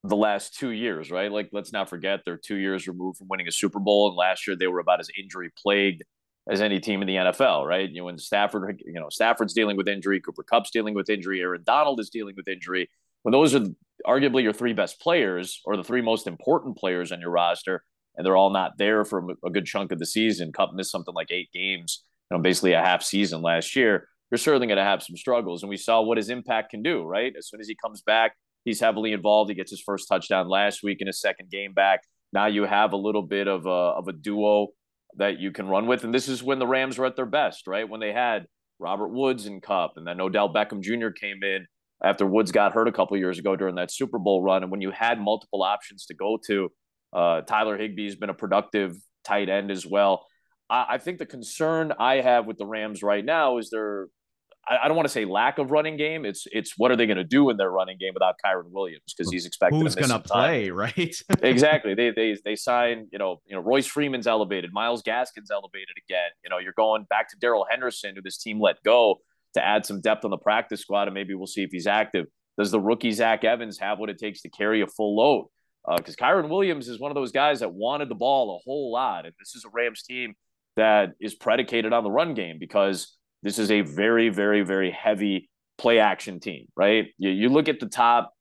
[0.05, 1.33] the last two years, right?
[1.33, 4.47] Like, let's not forget they're two years removed from winning a Super Bowl, and last
[4.47, 6.03] year they were about as injury plagued
[6.49, 7.88] as any team in the NFL, right?
[7.88, 11.40] You know, when Stafford, you know, Stafford's dealing with injury, Cooper Kupp's dealing with injury,
[11.40, 12.88] Aaron Donald is dealing with injury.
[13.22, 13.66] When those are
[14.07, 17.84] arguably your three best players or the three most important players on your roster,
[18.16, 21.14] and they're all not there for a good chunk of the season, Kupp missed something
[21.14, 24.09] like eight games, you know, basically a half season last year.
[24.30, 27.05] You're certainly going to have some struggles, and we saw what his impact can do,
[27.05, 27.32] right?
[27.36, 28.32] As soon as he comes back,
[28.64, 29.51] he's heavily involved.
[29.51, 32.01] He gets his first touchdown last week in his second game back.
[32.32, 34.68] Now you have a little bit of a of a duo
[35.16, 36.04] that you can run with.
[36.04, 37.88] And this is when the Rams were at their best, right?
[37.88, 38.46] When they had
[38.78, 41.11] Robert Woods and Kupp, and then Odell Beckham Jr.
[41.11, 41.66] came in
[42.02, 44.62] after Woods got hurt a couple years ago during that Super Bowl run.
[44.62, 46.70] And when you had multiple options to go to,
[47.12, 50.26] uh, Tyler Higbee's been a productive tight end as well.
[50.70, 54.09] I, I think the concern I have with the Rams right now is they're
[54.69, 56.25] I, don't want to say lack of running game.
[56.25, 59.14] It's it's what are they going to do in their running game without Kyren Williams
[59.16, 61.14] because he's expected who's going to play, right?
[61.43, 61.95] exactly.
[61.95, 66.31] They they they sign you know you know Royce Freeman's elevated, Myles Gaskin's elevated again.
[66.45, 69.16] You know you're going back to Darrell Henderson, who this team let go
[69.55, 72.27] to add some depth on the practice squad, and maybe we'll see if he's active.
[72.59, 75.47] Does the rookie Zach Evans have what it takes to carry a full load?
[75.97, 78.93] Because uh, Kyren Williams is one of those guys that wanted the ball a whole
[78.93, 80.35] lot, and this is a Rams team
[80.77, 85.49] that is predicated on the run game because this is a very, very, very heavy
[85.76, 87.07] play action team, right?
[87.18, 88.32] You, you look at the top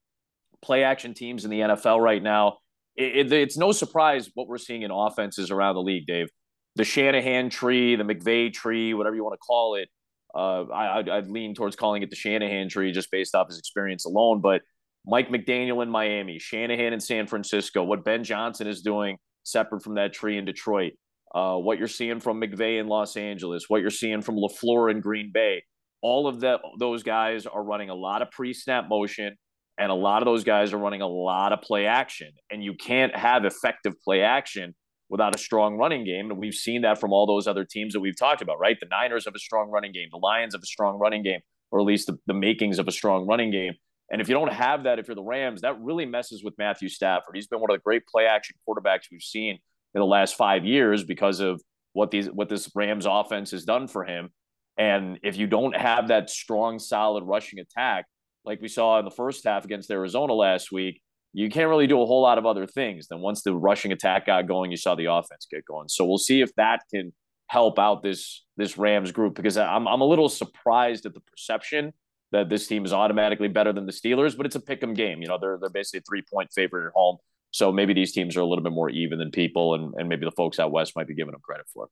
[0.61, 2.57] play action teams in the NFL right now.
[2.95, 6.29] It, it, it's no surprise what we're seeing in offenses around the league, Dave.
[6.75, 9.89] The Shanahan tree, the McVay tree, whatever you want to call it.
[10.35, 13.57] Uh, I, I'd, I'd lean towards calling it the Shanahan tree just based off his
[13.57, 14.41] experience alone.
[14.41, 14.61] But
[15.05, 19.95] Mike McDaniel in Miami, Shanahan in San Francisco, what Ben Johnson is doing separate from
[19.95, 20.93] that tree in Detroit,
[21.33, 25.01] uh, what you're seeing from McVay in Los Angeles, what you're seeing from LaFleur in
[25.01, 25.63] Green Bay.
[26.01, 29.35] All of that, those guys are running a lot of pre-snap motion,
[29.77, 32.31] and a lot of those guys are running a lot of play action.
[32.49, 34.75] And you can't have effective play action
[35.09, 36.29] without a strong running game.
[36.29, 38.77] And we've seen that from all those other teams that we've talked about, right?
[38.79, 41.39] The Niners have a strong running game, the Lions have a strong running game,
[41.71, 43.73] or at least the, the makings of a strong running game.
[44.09, 46.87] And if you don't have that, if you're the Rams, that really messes with Matthew
[46.87, 47.35] Stafford.
[47.35, 49.59] He's been one of the great play action quarterbacks we've seen
[49.97, 51.59] in the last five years because of
[51.93, 54.29] what these what this Rams offense has done for him.
[54.77, 58.05] And if you don't have that strong, solid rushing attack,
[58.45, 61.01] like we saw in the first half against Arizona last week,
[61.33, 63.07] you can't really do a whole lot of other things.
[63.07, 65.89] Then once the rushing attack got going, you saw the offense get going.
[65.89, 67.11] So we'll see if that can
[67.47, 71.91] help out this this Rams group because I'm I'm a little surprised at the perception
[72.31, 75.23] that this team is automatically better than the Steelers, but it's a pick 'em game.
[75.23, 77.17] You know, they're they're basically a three point favorite at home.
[77.51, 80.25] So maybe these teams are a little bit more even than people, and, and maybe
[80.25, 81.87] the folks out west might be giving them credit for.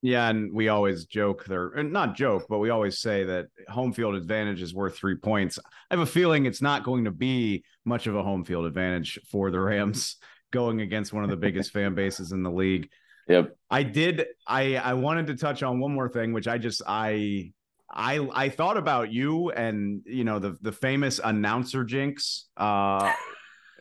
[0.00, 4.14] Yeah, and we always joke there, not joke, but we always say that home field
[4.14, 5.58] advantage is worth three points.
[5.58, 9.18] I have a feeling it's not going to be much of a home field advantage
[9.28, 10.16] for the Rams
[10.52, 12.88] going against one of the biggest fan bases in the league.
[13.28, 13.56] Yep.
[13.70, 14.26] I did.
[14.46, 17.52] I I wanted to touch on one more thing, which I just I
[17.90, 22.46] I I thought about you and you know the the famous announcer jinx.
[22.56, 23.12] Uh,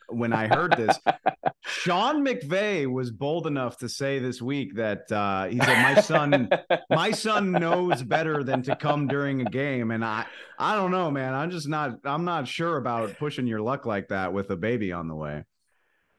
[0.10, 0.98] when I heard this.
[1.66, 6.50] Sean McVay was bold enough to say this week that uh, he said, "My son,
[6.90, 10.26] my son knows better than to come during a game." And I,
[10.58, 11.34] I don't know, man.
[11.34, 12.00] I'm just not.
[12.06, 15.44] I'm not sure about pushing your luck like that with a baby on the way.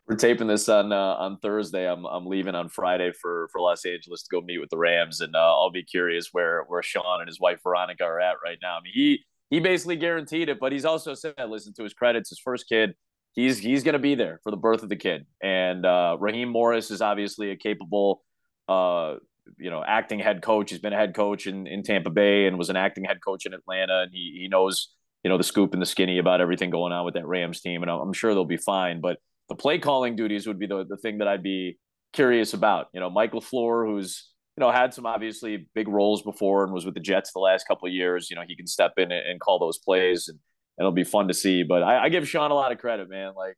[0.07, 1.91] We're taping this on uh, on Thursday.
[1.91, 5.20] I'm I'm leaving on Friday for for Los Angeles to go meet with the Rams,
[5.20, 8.59] and uh, I'll be curious where where Sean and his wife Veronika are at right
[8.62, 8.78] now.
[8.78, 12.28] I mean, he he basically guaranteed it, but he's also said, listen to his credits,
[12.28, 12.95] his first kid
[13.33, 15.26] he's he's going to be there for the birth of the kid.
[15.43, 18.22] And uh, Raheem Morris is obviously a capable,
[18.68, 19.16] uh,
[19.59, 20.70] you know, acting head coach.
[20.70, 23.47] He's been a head coach in, in Tampa Bay and was an acting head coach
[23.47, 24.89] in Atlanta, and he he knows
[25.22, 27.83] you know the scoop and the skinny about everything going on with that Rams team,
[27.83, 29.01] and I'm sure they'll be fine.
[29.01, 29.18] But
[29.49, 31.79] the play calling duties would be the the thing that I'd be
[32.12, 32.87] curious about.
[32.93, 36.85] You know, Mike LaFleur, who's you know had some obviously big roles before and was
[36.85, 38.31] with the Jets the last couple of years.
[38.31, 40.39] You know, he can step in and, and call those plays and
[40.79, 41.62] it'll be fun to see.
[41.62, 43.33] But I, I give Sean a lot of credit, man.
[43.37, 43.57] Like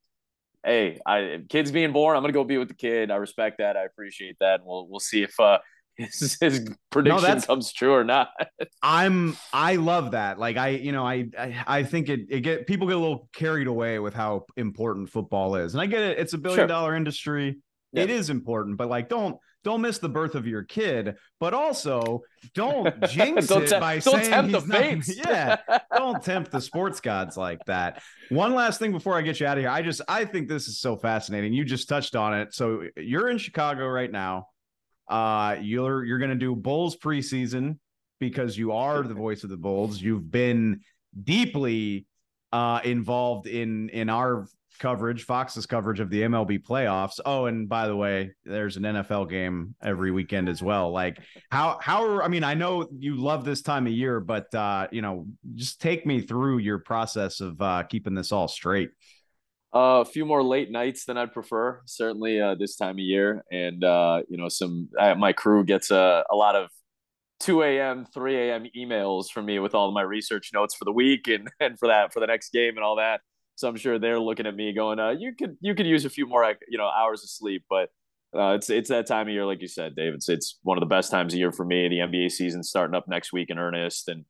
[0.64, 3.11] hey, I kids being born, I'm gonna go be with the kid.
[3.11, 3.77] I respect that.
[3.77, 4.61] I appreciate that.
[4.61, 5.59] And we'll we'll see if uh
[5.97, 8.31] his, his prediction no, comes true or not.
[8.83, 10.39] I'm I love that.
[10.39, 13.29] Like I, you know, I I, I think it it get people get a little
[13.35, 15.75] carried away with how important football is.
[15.75, 16.66] And I get it, it's a billion sure.
[16.66, 17.59] dollar industry.
[17.93, 18.05] Yeah.
[18.05, 22.23] It is important, but like don't don't miss the birth of your kid, but also
[22.55, 25.17] don't jinx don't it by don't saying tempt the fates.
[25.17, 28.03] Not, yeah, don't tempt the sports gods like that.
[28.31, 30.69] One last thing before I get you out of here, I just I think this
[30.69, 31.53] is so fascinating.
[31.53, 32.55] You just touched on it.
[32.55, 34.47] So you're in Chicago right now.
[35.09, 37.79] Uh, you're you're going to do Bulls preseason
[38.19, 40.01] because you are the voice of the Bulls.
[40.01, 40.81] You've been
[41.23, 42.07] deeply
[42.53, 44.47] uh, involved in in our
[44.79, 47.21] coverage, Fox's coverage of the MLB playoffs.
[47.25, 50.91] Oh, and by the way, there's an NFL game every weekend as well.
[50.91, 51.18] Like
[51.51, 54.89] how how are, I mean, I know you love this time of year, but uh,
[54.91, 58.91] you know, just take me through your process of uh, keeping this all straight.
[59.75, 63.45] Uh, a few more late nights than I'd prefer, certainly uh, this time of year,
[63.53, 66.71] and uh, you know, some my crew gets a, a lot of
[67.41, 71.27] 2 a.m 3 a.m emails from me with all my research notes for the week
[71.27, 73.23] and and for that for the next game and all that
[73.61, 76.11] so I'm sure they're looking at me going, uh, you could you could use a
[76.11, 77.91] few more you know hours of sleep, but
[78.35, 80.15] uh, it's it's that time of year, like you said, Dave.
[80.15, 81.87] It's it's one of the best times of year for me.
[81.87, 84.25] The NBA season starting up next week in earnest, and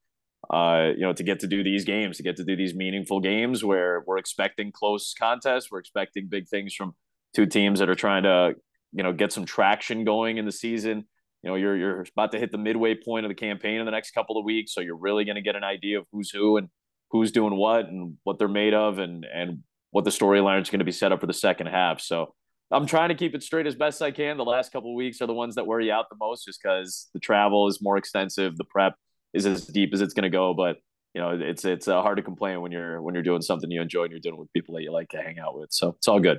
[0.53, 3.20] uh, you know to get to do these games, to get to do these meaningful
[3.20, 6.95] games where we're expecting close contests, we're expecting big things from
[7.33, 8.55] two teams that are trying to
[8.93, 11.05] you know get some traction going in the season.
[11.45, 13.93] You know, you're you're about to hit the midway point of the campaign in the
[13.93, 16.57] next couple of weeks, so you're really going to get an idea of who's who
[16.57, 16.68] and
[17.11, 20.78] who's doing what and what they're made of and and what the storyline is going
[20.78, 22.00] to be set up for the second half.
[22.00, 22.34] So
[22.70, 24.36] I'm trying to keep it straight as best I can.
[24.36, 27.08] The last couple weeks are the ones that wear you out the most, just because
[27.12, 28.94] the travel is more extensive, the prep
[29.32, 30.54] is as deep as it's going to go.
[30.54, 30.76] But
[31.14, 33.82] you know, it's it's uh, hard to complain when you're when you're doing something you
[33.82, 35.72] enjoy and you're doing it with people that you like to hang out with.
[35.72, 36.38] So it's all good.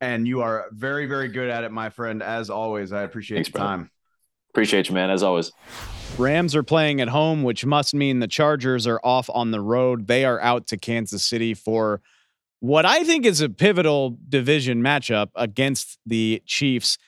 [0.00, 2.22] And you are very very good at it, my friend.
[2.22, 3.90] As always, I appreciate Thanks, your time.
[4.54, 5.10] Appreciate you, man.
[5.10, 5.50] As always.
[6.16, 10.06] Rams are playing at home, which must mean the Chargers are off on the road.
[10.06, 12.00] They are out to Kansas City for
[12.60, 16.98] what I think is a pivotal division matchup against the Chiefs.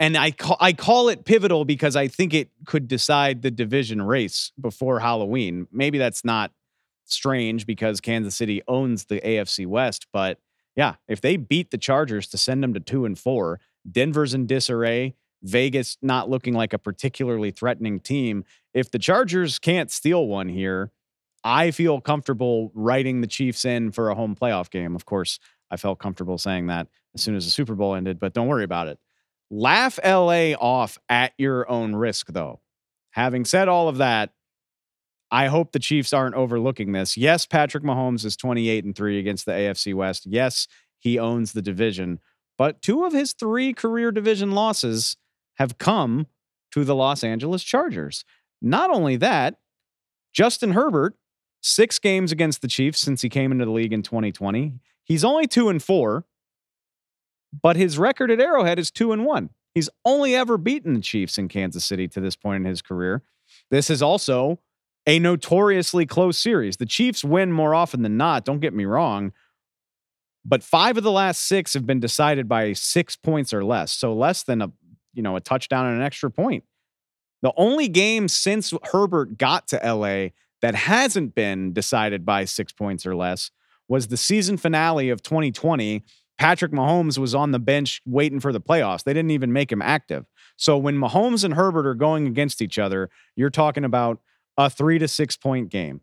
[0.00, 4.00] And I call, I call it pivotal because I think it could decide the division
[4.00, 5.68] race before Halloween.
[5.70, 6.52] Maybe that's not
[7.04, 10.38] strange because Kansas City owns the AFC West, but
[10.74, 13.60] yeah, if they beat the Chargers to send them to 2 and 4,
[13.92, 15.14] Denver's in disarray.
[15.44, 18.44] Vegas not looking like a particularly threatening team.
[18.72, 20.90] If the Chargers can't steal one here,
[21.44, 24.96] I feel comfortable writing the Chiefs in for a home playoff game.
[24.96, 25.38] Of course,
[25.70, 28.64] I felt comfortable saying that as soon as the Super Bowl ended, but don't worry
[28.64, 28.98] about it.
[29.50, 32.60] Laugh LA off at your own risk, though.
[33.10, 34.30] Having said all of that,
[35.30, 37.16] I hope the Chiefs aren't overlooking this.
[37.16, 40.26] Yes, Patrick Mahomes is 28 and 3 against the AFC West.
[40.26, 40.66] Yes,
[40.98, 42.20] he owns the division,
[42.56, 45.16] but two of his three career division losses
[45.54, 46.26] have come
[46.72, 48.24] to the Los Angeles Chargers.
[48.60, 49.56] Not only that,
[50.32, 51.14] Justin Herbert,
[51.60, 54.74] six games against the Chiefs since he came into the league in 2020.
[55.04, 56.24] He's only two and four,
[57.62, 59.50] but his record at Arrowhead is two and one.
[59.74, 63.22] He's only ever beaten the Chiefs in Kansas City to this point in his career.
[63.70, 64.60] This is also
[65.06, 66.76] a notoriously close series.
[66.76, 69.32] The Chiefs win more often than not, don't get me wrong,
[70.44, 73.92] but five of the last six have been decided by six points or less.
[73.92, 74.72] So less than a
[75.14, 76.64] you know, a touchdown and an extra point.
[77.42, 80.28] The only game since Herbert got to LA
[80.62, 83.50] that hasn't been decided by six points or less
[83.88, 86.02] was the season finale of 2020.
[86.38, 89.04] Patrick Mahomes was on the bench waiting for the playoffs.
[89.04, 90.24] They didn't even make him active.
[90.56, 94.20] So when Mahomes and Herbert are going against each other, you're talking about
[94.56, 96.00] a three to six point game.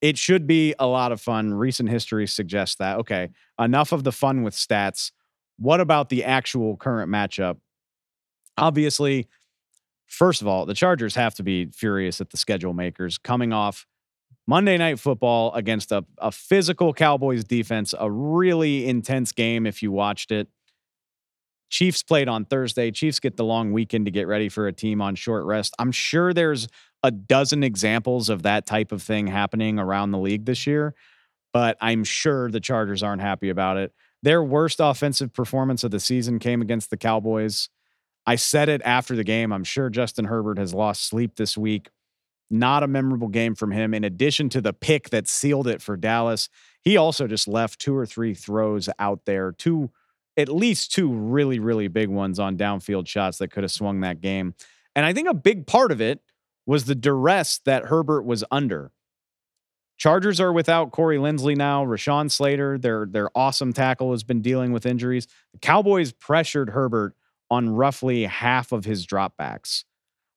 [0.00, 1.52] It should be a lot of fun.
[1.52, 2.98] Recent history suggests that.
[3.00, 3.28] Okay,
[3.58, 5.12] enough of the fun with stats.
[5.58, 7.58] What about the actual current matchup?
[8.56, 9.28] Obviously,
[10.06, 13.86] first of all, the Chargers have to be furious at the schedule makers coming off
[14.46, 19.92] Monday Night Football against a, a physical Cowboys defense, a really intense game if you
[19.92, 20.48] watched it.
[21.70, 22.90] Chiefs played on Thursday.
[22.90, 25.74] Chiefs get the long weekend to get ready for a team on short rest.
[25.78, 26.66] I'm sure there's
[27.02, 30.94] a dozen examples of that type of thing happening around the league this year,
[31.52, 33.92] but I'm sure the Chargers aren't happy about it.
[34.22, 37.68] Their worst offensive performance of the season came against the Cowboys.
[38.26, 39.52] I said it after the game.
[39.52, 41.90] I'm sure Justin Herbert has lost sleep this week.
[42.50, 43.94] Not a memorable game from him.
[43.94, 46.48] In addition to the pick that sealed it for Dallas,
[46.82, 49.90] he also just left two or three throws out there, two,
[50.36, 54.20] at least two really, really big ones on downfield shots that could have swung that
[54.20, 54.54] game.
[54.96, 56.20] And I think a big part of it
[56.66, 58.90] was the duress that Herbert was under.
[59.96, 61.84] Chargers are without Corey Linsley now.
[61.84, 65.26] Rashawn Slater, their their awesome tackle, has been dealing with injuries.
[65.52, 67.14] The Cowboys pressured Herbert
[67.50, 69.84] on roughly half of his dropbacks.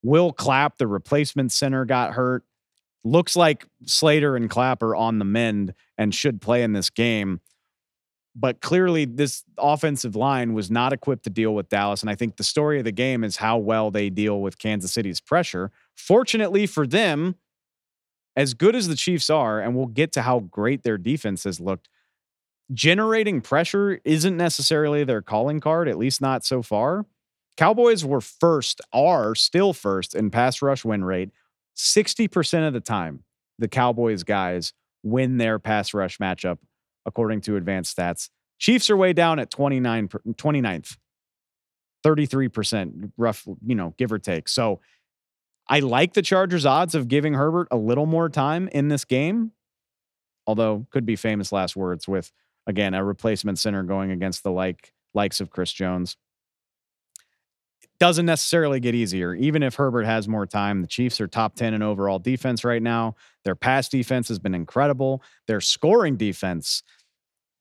[0.04, 2.44] Will Clapp, the replacement center, got hurt.
[3.04, 7.42] Looks like Slater and Clapp are on the mend and should play in this game.
[8.36, 12.02] But clearly, this offensive line was not equipped to deal with Dallas.
[12.02, 14.92] And I think the story of the game is how well they deal with Kansas
[14.92, 15.72] City's pressure.
[15.96, 17.36] Fortunately for them,
[18.36, 21.60] as good as the Chiefs are, and we'll get to how great their defense has
[21.60, 21.88] looked,
[22.74, 27.06] generating pressure isn't necessarily their calling card, at least not so far.
[27.56, 31.30] Cowboys were first, are still first in pass rush win rate.
[31.76, 33.24] 60% of the time,
[33.60, 36.58] the Cowboys guys win their pass rush matchup,
[37.06, 38.30] according to advanced stats.
[38.60, 40.98] Chiefs are way down at 29, 29th,
[42.06, 44.48] 33%, rough, you know, give or take.
[44.48, 44.80] So
[45.68, 49.52] I like the Chargers' odds of giving Herbert a little more time in this game,
[50.48, 52.32] although could be famous last words with
[52.68, 56.18] again a replacement center going against the like likes of Chris Jones.
[57.82, 60.82] It doesn't necessarily get easier, even if Herbert has more time.
[60.82, 63.16] The Chiefs are top 10 in overall defense right now.
[63.44, 65.22] Their pass defense has been incredible.
[65.48, 66.84] Their scoring defense.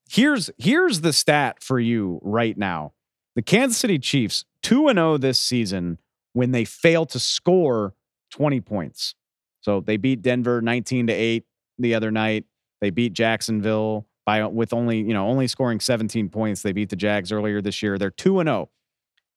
[0.09, 2.92] Here's here's the stat for you right now.
[3.34, 5.98] The Kansas City Chiefs 2 and 0 this season
[6.32, 7.94] when they fail to score
[8.30, 9.14] 20 points.
[9.61, 11.44] So they beat Denver 19 to 8
[11.78, 12.44] the other night.
[12.80, 16.62] They beat Jacksonville by uh, with only, you know, only scoring 17 points.
[16.62, 17.98] They beat the Jags earlier this year.
[17.98, 18.70] They're 2 and 0.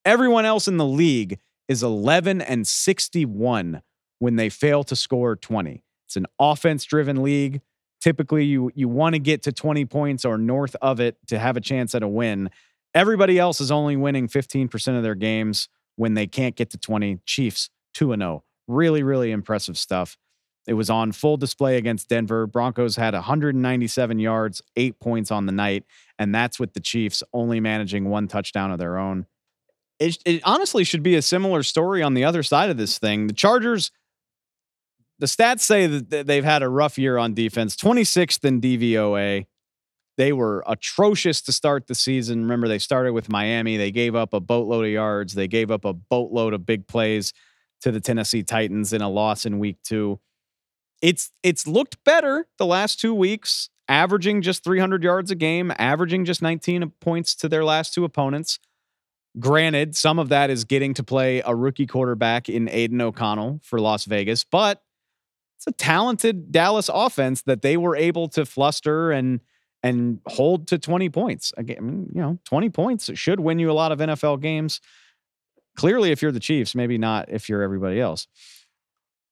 [0.03, 3.81] Everyone else in the league is 11 and 61
[4.19, 5.83] when they fail to score 20.
[6.05, 7.61] It's an offense-driven league.
[7.99, 11.57] Typically you you want to get to 20 points or north of it to have
[11.57, 12.51] a chance at a win.
[12.93, 17.19] Everybody else is only winning 15% of their games when they can't get to 20.
[17.25, 18.43] Chiefs 2 and 0.
[18.67, 20.17] Really, really impressive stuff.
[20.67, 22.47] It was on full display against Denver.
[22.47, 25.85] Broncos had 197 yards, eight points on the night,
[26.17, 29.27] and that's with the Chiefs only managing one touchdown of their own.
[29.99, 33.27] It, it honestly should be a similar story on the other side of this thing.
[33.27, 33.91] The Chargers,
[35.19, 39.45] the stats say that they've had a rough year on defense, 26th in DVOA.
[40.17, 42.41] They were atrocious to start the season.
[42.41, 43.77] Remember, they started with Miami.
[43.77, 45.33] They gave up a boatload of yards.
[45.33, 47.33] They gave up a boatload of big plays
[47.81, 50.19] to the Tennessee Titans in a loss in week two.
[51.05, 56.25] It's it's looked better the last two weeks, averaging just 300 yards a game, averaging
[56.25, 58.57] just 19 points to their last two opponents.
[59.37, 63.79] Granted, some of that is getting to play a rookie quarterback in Aidan O'Connell for
[63.79, 64.81] Las Vegas, but
[65.59, 69.41] it's a talented Dallas offense that they were able to fluster and
[69.83, 71.53] and hold to 20 points.
[71.55, 74.81] Again, you know, 20 points should win you a lot of NFL games.
[75.75, 78.25] Clearly, if you're the Chiefs, maybe not if you're everybody else.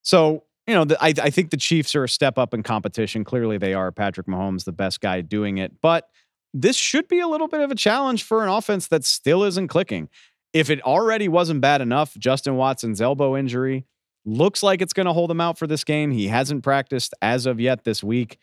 [0.04, 3.24] So, you know, the, I, I think the Chiefs are a step up in competition.
[3.24, 3.92] Clearly, they are.
[3.92, 5.74] Patrick Mahomes, the best guy doing it.
[5.82, 6.08] But
[6.54, 9.68] this should be a little bit of a challenge for an offense that still isn't
[9.68, 10.10] clicking.
[10.54, 13.86] If it already wasn't bad enough, Justin Watson's elbow injury
[14.26, 16.12] looks like it's going to hold him out for this game.
[16.12, 18.38] He hasn't practiced as of yet this week.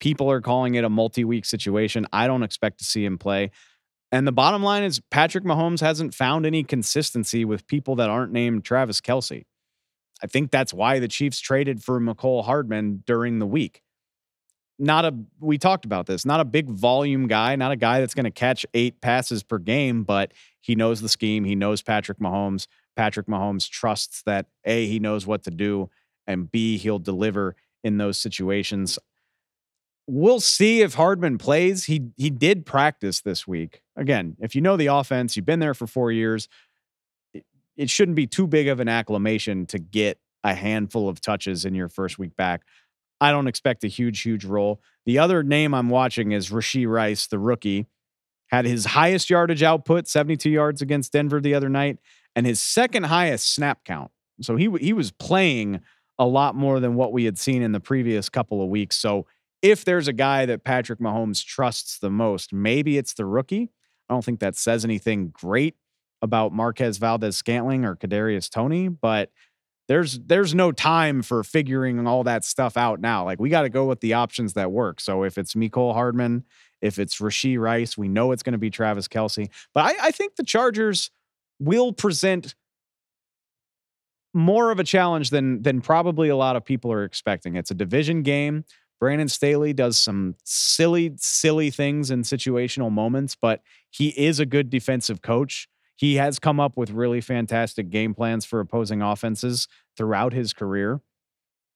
[0.00, 2.06] People are calling it a multi week situation.
[2.12, 3.52] I don't expect to see him play.
[4.10, 8.32] And the bottom line is Patrick Mahomes hasn't found any consistency with people that aren't
[8.32, 9.44] named Travis Kelce.
[10.22, 13.82] I think that's why the Chiefs traded for Mecole Hardman during the week.
[14.78, 18.14] Not a, we talked about this, not a big volume guy, not a guy that's
[18.14, 21.44] going to catch eight passes per game, but he knows the scheme.
[21.44, 22.66] He knows Patrick Mahomes.
[22.96, 25.90] Patrick Mahomes trusts that A, he knows what to do,
[26.26, 28.98] and B, he'll deliver in those situations
[30.06, 31.84] we'll see if Hardman plays.
[31.84, 33.82] He he did practice this week.
[33.96, 36.48] Again, if you know the offense, you've been there for four years.
[37.76, 41.74] It, shouldn't be too big of an acclamation to get a handful of touches in
[41.74, 42.62] your first week back.
[43.20, 44.80] I don't expect a huge, huge role.
[45.06, 47.86] The other name I'm watching is Rashee Rice, the rookie.
[48.48, 51.98] Had his highest yardage output, 72 yards against Denver the other night,
[52.36, 54.10] and his second highest snap count.
[54.40, 55.80] So he he was playing
[56.18, 58.96] a lot more than what we had seen in the previous couple of weeks.
[58.96, 59.26] So
[59.62, 63.70] if there's a guy that Patrick Mahomes trusts the most, maybe it's the rookie.
[64.08, 65.76] I don't think that says anything great
[66.22, 69.30] about Marquez Valdes-Scantling or Kadarius Toney, but
[69.88, 73.24] there's there's no time for figuring all that stuff out now.
[73.24, 75.00] Like we got to go with the options that work.
[75.00, 76.44] So if it's Mecole Hardman,
[76.80, 79.50] if it's Rashee Rice, we know it's going to be Travis Kelce.
[79.74, 81.10] But I, I think the Chargers
[81.58, 82.54] will present
[84.32, 87.56] more of a challenge than than probably a lot of people are expecting.
[87.56, 88.64] It's a division game.
[89.00, 93.60] Brandon Staley does some silly, silly things in situational moments, but
[93.90, 95.68] he is a good defensive coach.
[95.96, 101.00] He has come up with really fantastic game plans for opposing offenses throughout his career.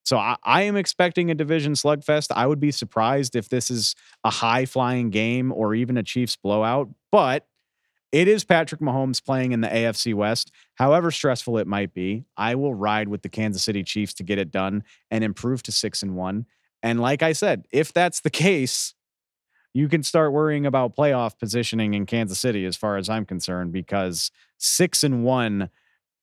[0.03, 2.27] So I, I, am expecting a division slugfest.
[2.33, 3.93] I would be surprised if this is
[4.23, 7.45] a high flying game or even a Chiefs blowout, but
[8.13, 10.51] it is Patrick Mahomes playing in the AFC West.
[10.75, 14.39] However stressful it might be, I will ride with the Kansas City Chiefs to get
[14.39, 16.45] it done and improve to six and one.
[16.81, 18.93] And like I said, if that's the case,
[19.77, 23.71] you can start worrying about playoff positioning in Kansas City as far as I'm concerned,
[23.71, 25.69] because six and one,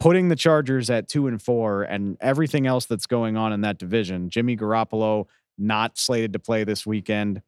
[0.00, 3.78] putting the Chargers at two and four, and everything else that's going on in that
[3.78, 5.26] division, Jimmy Garoppolo
[5.56, 7.42] not slated to play this weekend.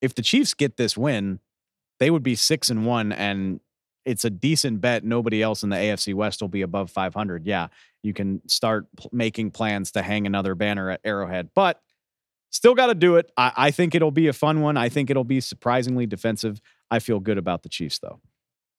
[0.00, 1.40] If the Chiefs get this win,
[1.98, 3.58] they would be six and one, and
[4.04, 5.02] it's a decent bet.
[5.02, 7.46] Nobody else in the AFC West will be above 500.
[7.46, 7.66] Yeah,
[8.04, 11.82] you can start p- making plans to hang another banner at Arrowhead, but
[12.50, 13.30] still got to do it.
[13.36, 14.76] I-, I think it'll be a fun one.
[14.76, 16.60] I think it'll be surprisingly defensive.
[16.90, 18.20] I feel good about the Chiefs, though.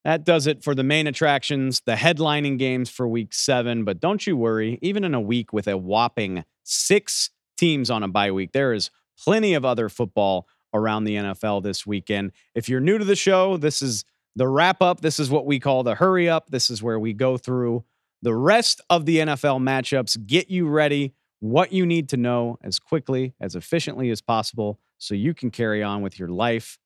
[0.06, 3.84] That does it for the main attractions, the headlining games for week seven.
[3.84, 8.08] But don't you worry, even in a week with a whopping six teams on a
[8.08, 8.90] bye week, there is
[9.22, 12.32] plenty of other football around the NFL this weekend.
[12.56, 14.06] If you're new to the show, this is
[14.36, 15.02] the wrap up.
[15.02, 16.52] This is what we call the hurry up.
[16.52, 17.84] This is where we go through
[18.22, 22.80] the rest of the NFL matchups, get you ready, what you need to know as
[22.80, 26.78] quickly, as efficiently as possible so you can carry on with your life.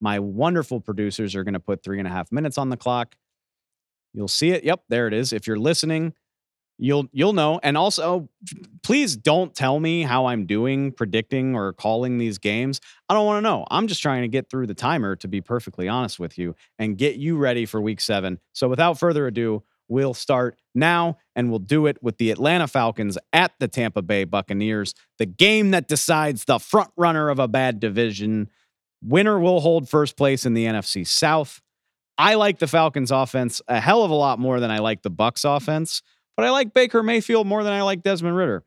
[0.00, 3.16] My wonderful producers are going to put three and a half minutes on the clock.
[4.14, 4.64] You'll see it.
[4.64, 5.32] Yep, there it is.
[5.32, 6.14] If you're listening,
[6.78, 8.28] you'll you'll know and also
[8.82, 13.38] please don't tell me how i'm doing predicting or calling these games i don't want
[13.38, 16.38] to know i'm just trying to get through the timer to be perfectly honest with
[16.38, 21.16] you and get you ready for week 7 so without further ado we'll start now
[21.34, 25.70] and we'll do it with the atlanta falcons at the tampa bay buccaneers the game
[25.70, 28.48] that decides the front runner of a bad division
[29.02, 31.60] winner will hold first place in the nfc south
[32.16, 35.10] i like the falcons offense a hell of a lot more than i like the
[35.10, 36.02] bucks offense
[36.38, 38.62] but I like Baker Mayfield more than I like Desmond Ridder.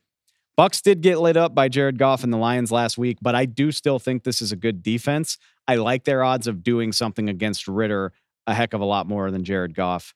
[0.58, 3.46] Bucks did get lit up by Jared Goff and the Lions last week, but I
[3.46, 5.38] do still think this is a good defense.
[5.70, 8.12] I like their odds of doing something against Ritter
[8.46, 10.14] a heck of a lot more than Jared Goff.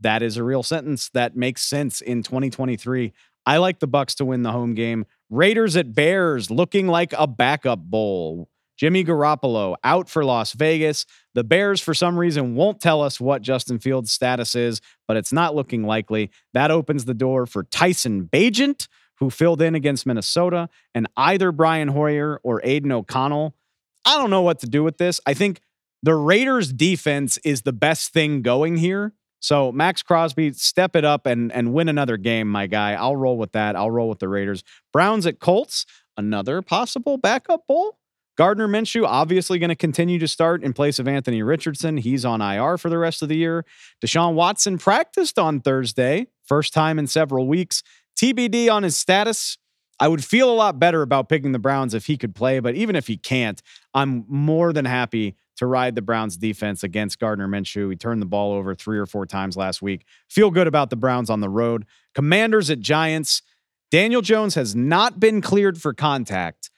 [0.00, 3.12] That is a real sentence that makes sense in 2023.
[3.46, 5.06] I like the Bucks to win the home game.
[5.30, 8.48] Raiders at Bears looking like a backup bowl.
[8.76, 11.04] Jimmy Garoppolo out for Las Vegas.
[11.34, 15.32] The Bears, for some reason, won't tell us what Justin Fields' status is, but it's
[15.32, 16.30] not looking likely.
[16.54, 18.86] That opens the door for Tyson Bagent,
[19.16, 23.56] who filled in against Minnesota, and either Brian Hoyer or Aidan O'Connell.
[24.04, 25.20] I don't know what to do with this.
[25.26, 25.60] I think
[26.02, 29.12] the Raiders' defense is the best thing going here.
[29.40, 32.94] So Maxx Crosby, step it up and and win another game, my guy.
[32.94, 33.76] I'll roll with that.
[33.76, 34.64] I'll roll with the Raiders.
[34.92, 35.86] Browns at Colts,
[36.16, 37.98] another possible backup bowl.
[38.36, 41.96] Gardner Minshew obviously going to continue to start in place of Anthony Richardson.
[41.96, 43.64] He's on IR for the rest of the year.
[44.04, 47.82] Deshaun Watson practiced on Thursday, first time in several weeks.
[48.16, 49.58] TBD on his status.
[50.00, 52.76] I would feel a lot better about picking the Browns if he could play, but
[52.76, 53.60] even if he can't,
[53.92, 57.90] I'm more than happy to ride the Browns defense against Gardner Minshew.
[57.90, 60.04] He turned the ball over three or four times last week.
[60.28, 61.84] Feel good about the Browns on the road.
[62.14, 63.42] Commanders at Giants.
[63.90, 66.70] Daniel Jones has not been cleared for contact.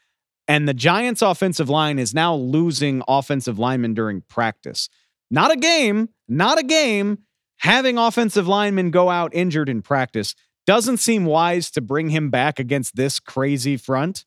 [0.49, 4.89] And the Giants' offensive line is now losing offensive linemen during practice.
[5.31, 7.18] Not a game, not a game.
[7.59, 10.35] Having offensive linemen go out injured in practice
[10.66, 14.24] doesn't seem wise to bring him back against this crazy front.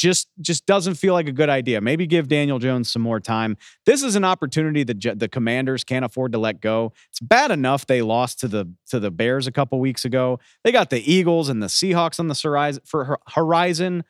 [0.00, 1.78] Just, just doesn't feel like a good idea.
[1.82, 3.58] Maybe give Daniel Jones some more time.
[3.84, 6.94] This is an opportunity that the Commanders can't afford to let go.
[7.10, 10.40] It's bad enough they lost to the to the Bears a couple weeks ago.
[10.64, 14.04] They got the Eagles and the Seahawks on the horizon.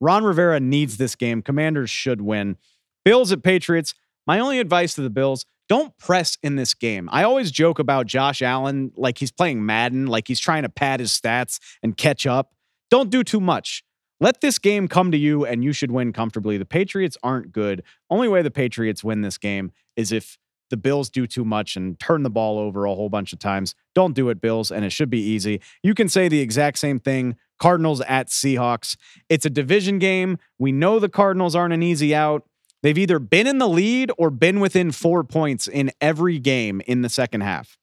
[0.00, 1.42] Ron Rivera needs this game.
[1.42, 2.56] Commanders should win.
[3.04, 3.94] Bills at Patriots.
[4.26, 7.08] My only advice to the Bills don't press in this game.
[7.12, 10.98] I always joke about Josh Allen like he's playing Madden, like he's trying to pad
[10.98, 12.52] his stats and catch up.
[12.90, 13.84] Don't do too much.
[14.20, 16.56] Let this game come to you and you should win comfortably.
[16.56, 17.82] The Patriots aren't good.
[18.08, 20.38] Only way the Patriots win this game is if
[20.70, 23.74] the Bills do too much and turn the ball over a whole bunch of times.
[23.94, 25.60] Don't do it, Bills, and it should be easy.
[25.82, 28.96] You can say the exact same thing Cardinals at Seahawks.
[29.28, 30.38] It's a division game.
[30.58, 32.44] We know the Cardinals aren't an easy out.
[32.82, 37.02] They've either been in the lead or been within four points in every game in
[37.02, 37.78] the second half.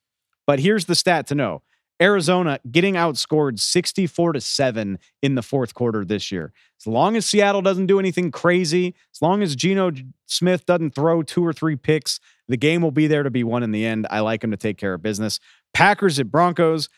[0.45, 1.61] But here's the stat to know
[2.01, 6.51] Arizona getting outscored 64 to 7 in the fourth quarter this year.
[6.81, 9.91] As long as Seattle doesn't do anything crazy, as long as Geno
[10.25, 13.63] Smith doesn't throw two or three picks, the game will be there to be won
[13.63, 14.07] in the end.
[14.09, 15.39] I like him to take care of business.
[15.73, 16.89] Packers at Broncos.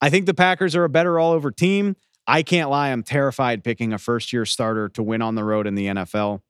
[0.00, 1.96] I think the Packers are a better all over team.
[2.26, 5.66] I can't lie, I'm terrified picking a first year starter to win on the road
[5.66, 6.42] in the NFL.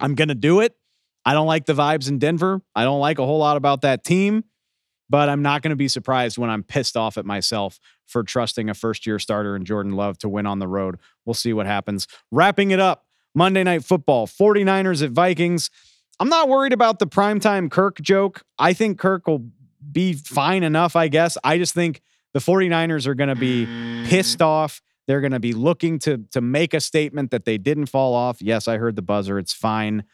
[0.00, 0.74] I'm going to do it.
[1.24, 2.60] I don't like the vibes in Denver.
[2.74, 4.44] I don't like a whole lot about that team.
[5.10, 8.70] But I'm not going to be surprised when I'm pissed off at myself for trusting
[8.70, 10.98] a first year starter in Jordan Love to win on the road.
[11.24, 12.06] We'll see what happens.
[12.30, 15.70] Wrapping it up Monday Night Football 49ers at Vikings.
[16.20, 18.42] I'm not worried about the primetime Kirk joke.
[18.58, 19.46] I think Kirk will
[19.90, 21.36] be fine enough, I guess.
[21.44, 22.00] I just think
[22.32, 23.66] the 49ers are going to be
[24.06, 24.80] pissed off.
[25.06, 28.40] They're going to be looking to to make a statement that they didn't fall off.
[28.40, 29.38] Yes, I heard the buzzer.
[29.38, 30.04] It's fine.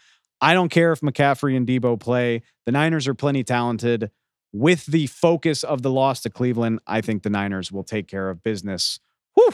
[0.41, 2.43] I don't care if McCaffrey and Deebo play.
[2.66, 4.11] The Niners are plenty talented.
[4.53, 8.30] With the focus of the loss to Cleveland, I think the Niners will take care
[8.30, 8.98] of business.
[9.34, 9.53] Whew.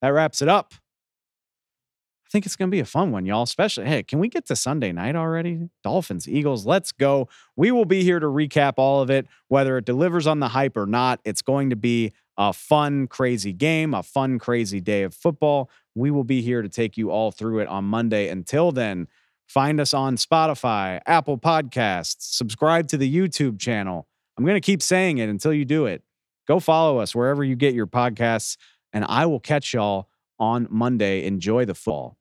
[0.00, 0.74] That wraps it up.
[2.26, 3.44] I think it's going to be a fun one, y'all.
[3.44, 5.70] Especially, hey, can we get to Sunday night already?
[5.84, 7.28] Dolphins, Eagles, let's go.
[7.54, 10.76] We will be here to recap all of it, whether it delivers on the hype
[10.76, 11.20] or not.
[11.24, 15.70] It's going to be a fun, crazy game, a fun, crazy day of football.
[15.94, 18.28] We will be here to take you all through it on Monday.
[18.28, 19.06] Until then,
[19.46, 24.06] find us on Spotify, Apple Podcasts, subscribe to the YouTube channel.
[24.36, 26.02] I'm going to keep saying it until you do it.
[26.46, 28.56] Go follow us wherever you get your podcasts,
[28.92, 31.24] and I will catch y'all on Monday.
[31.24, 32.18] Enjoy the fall.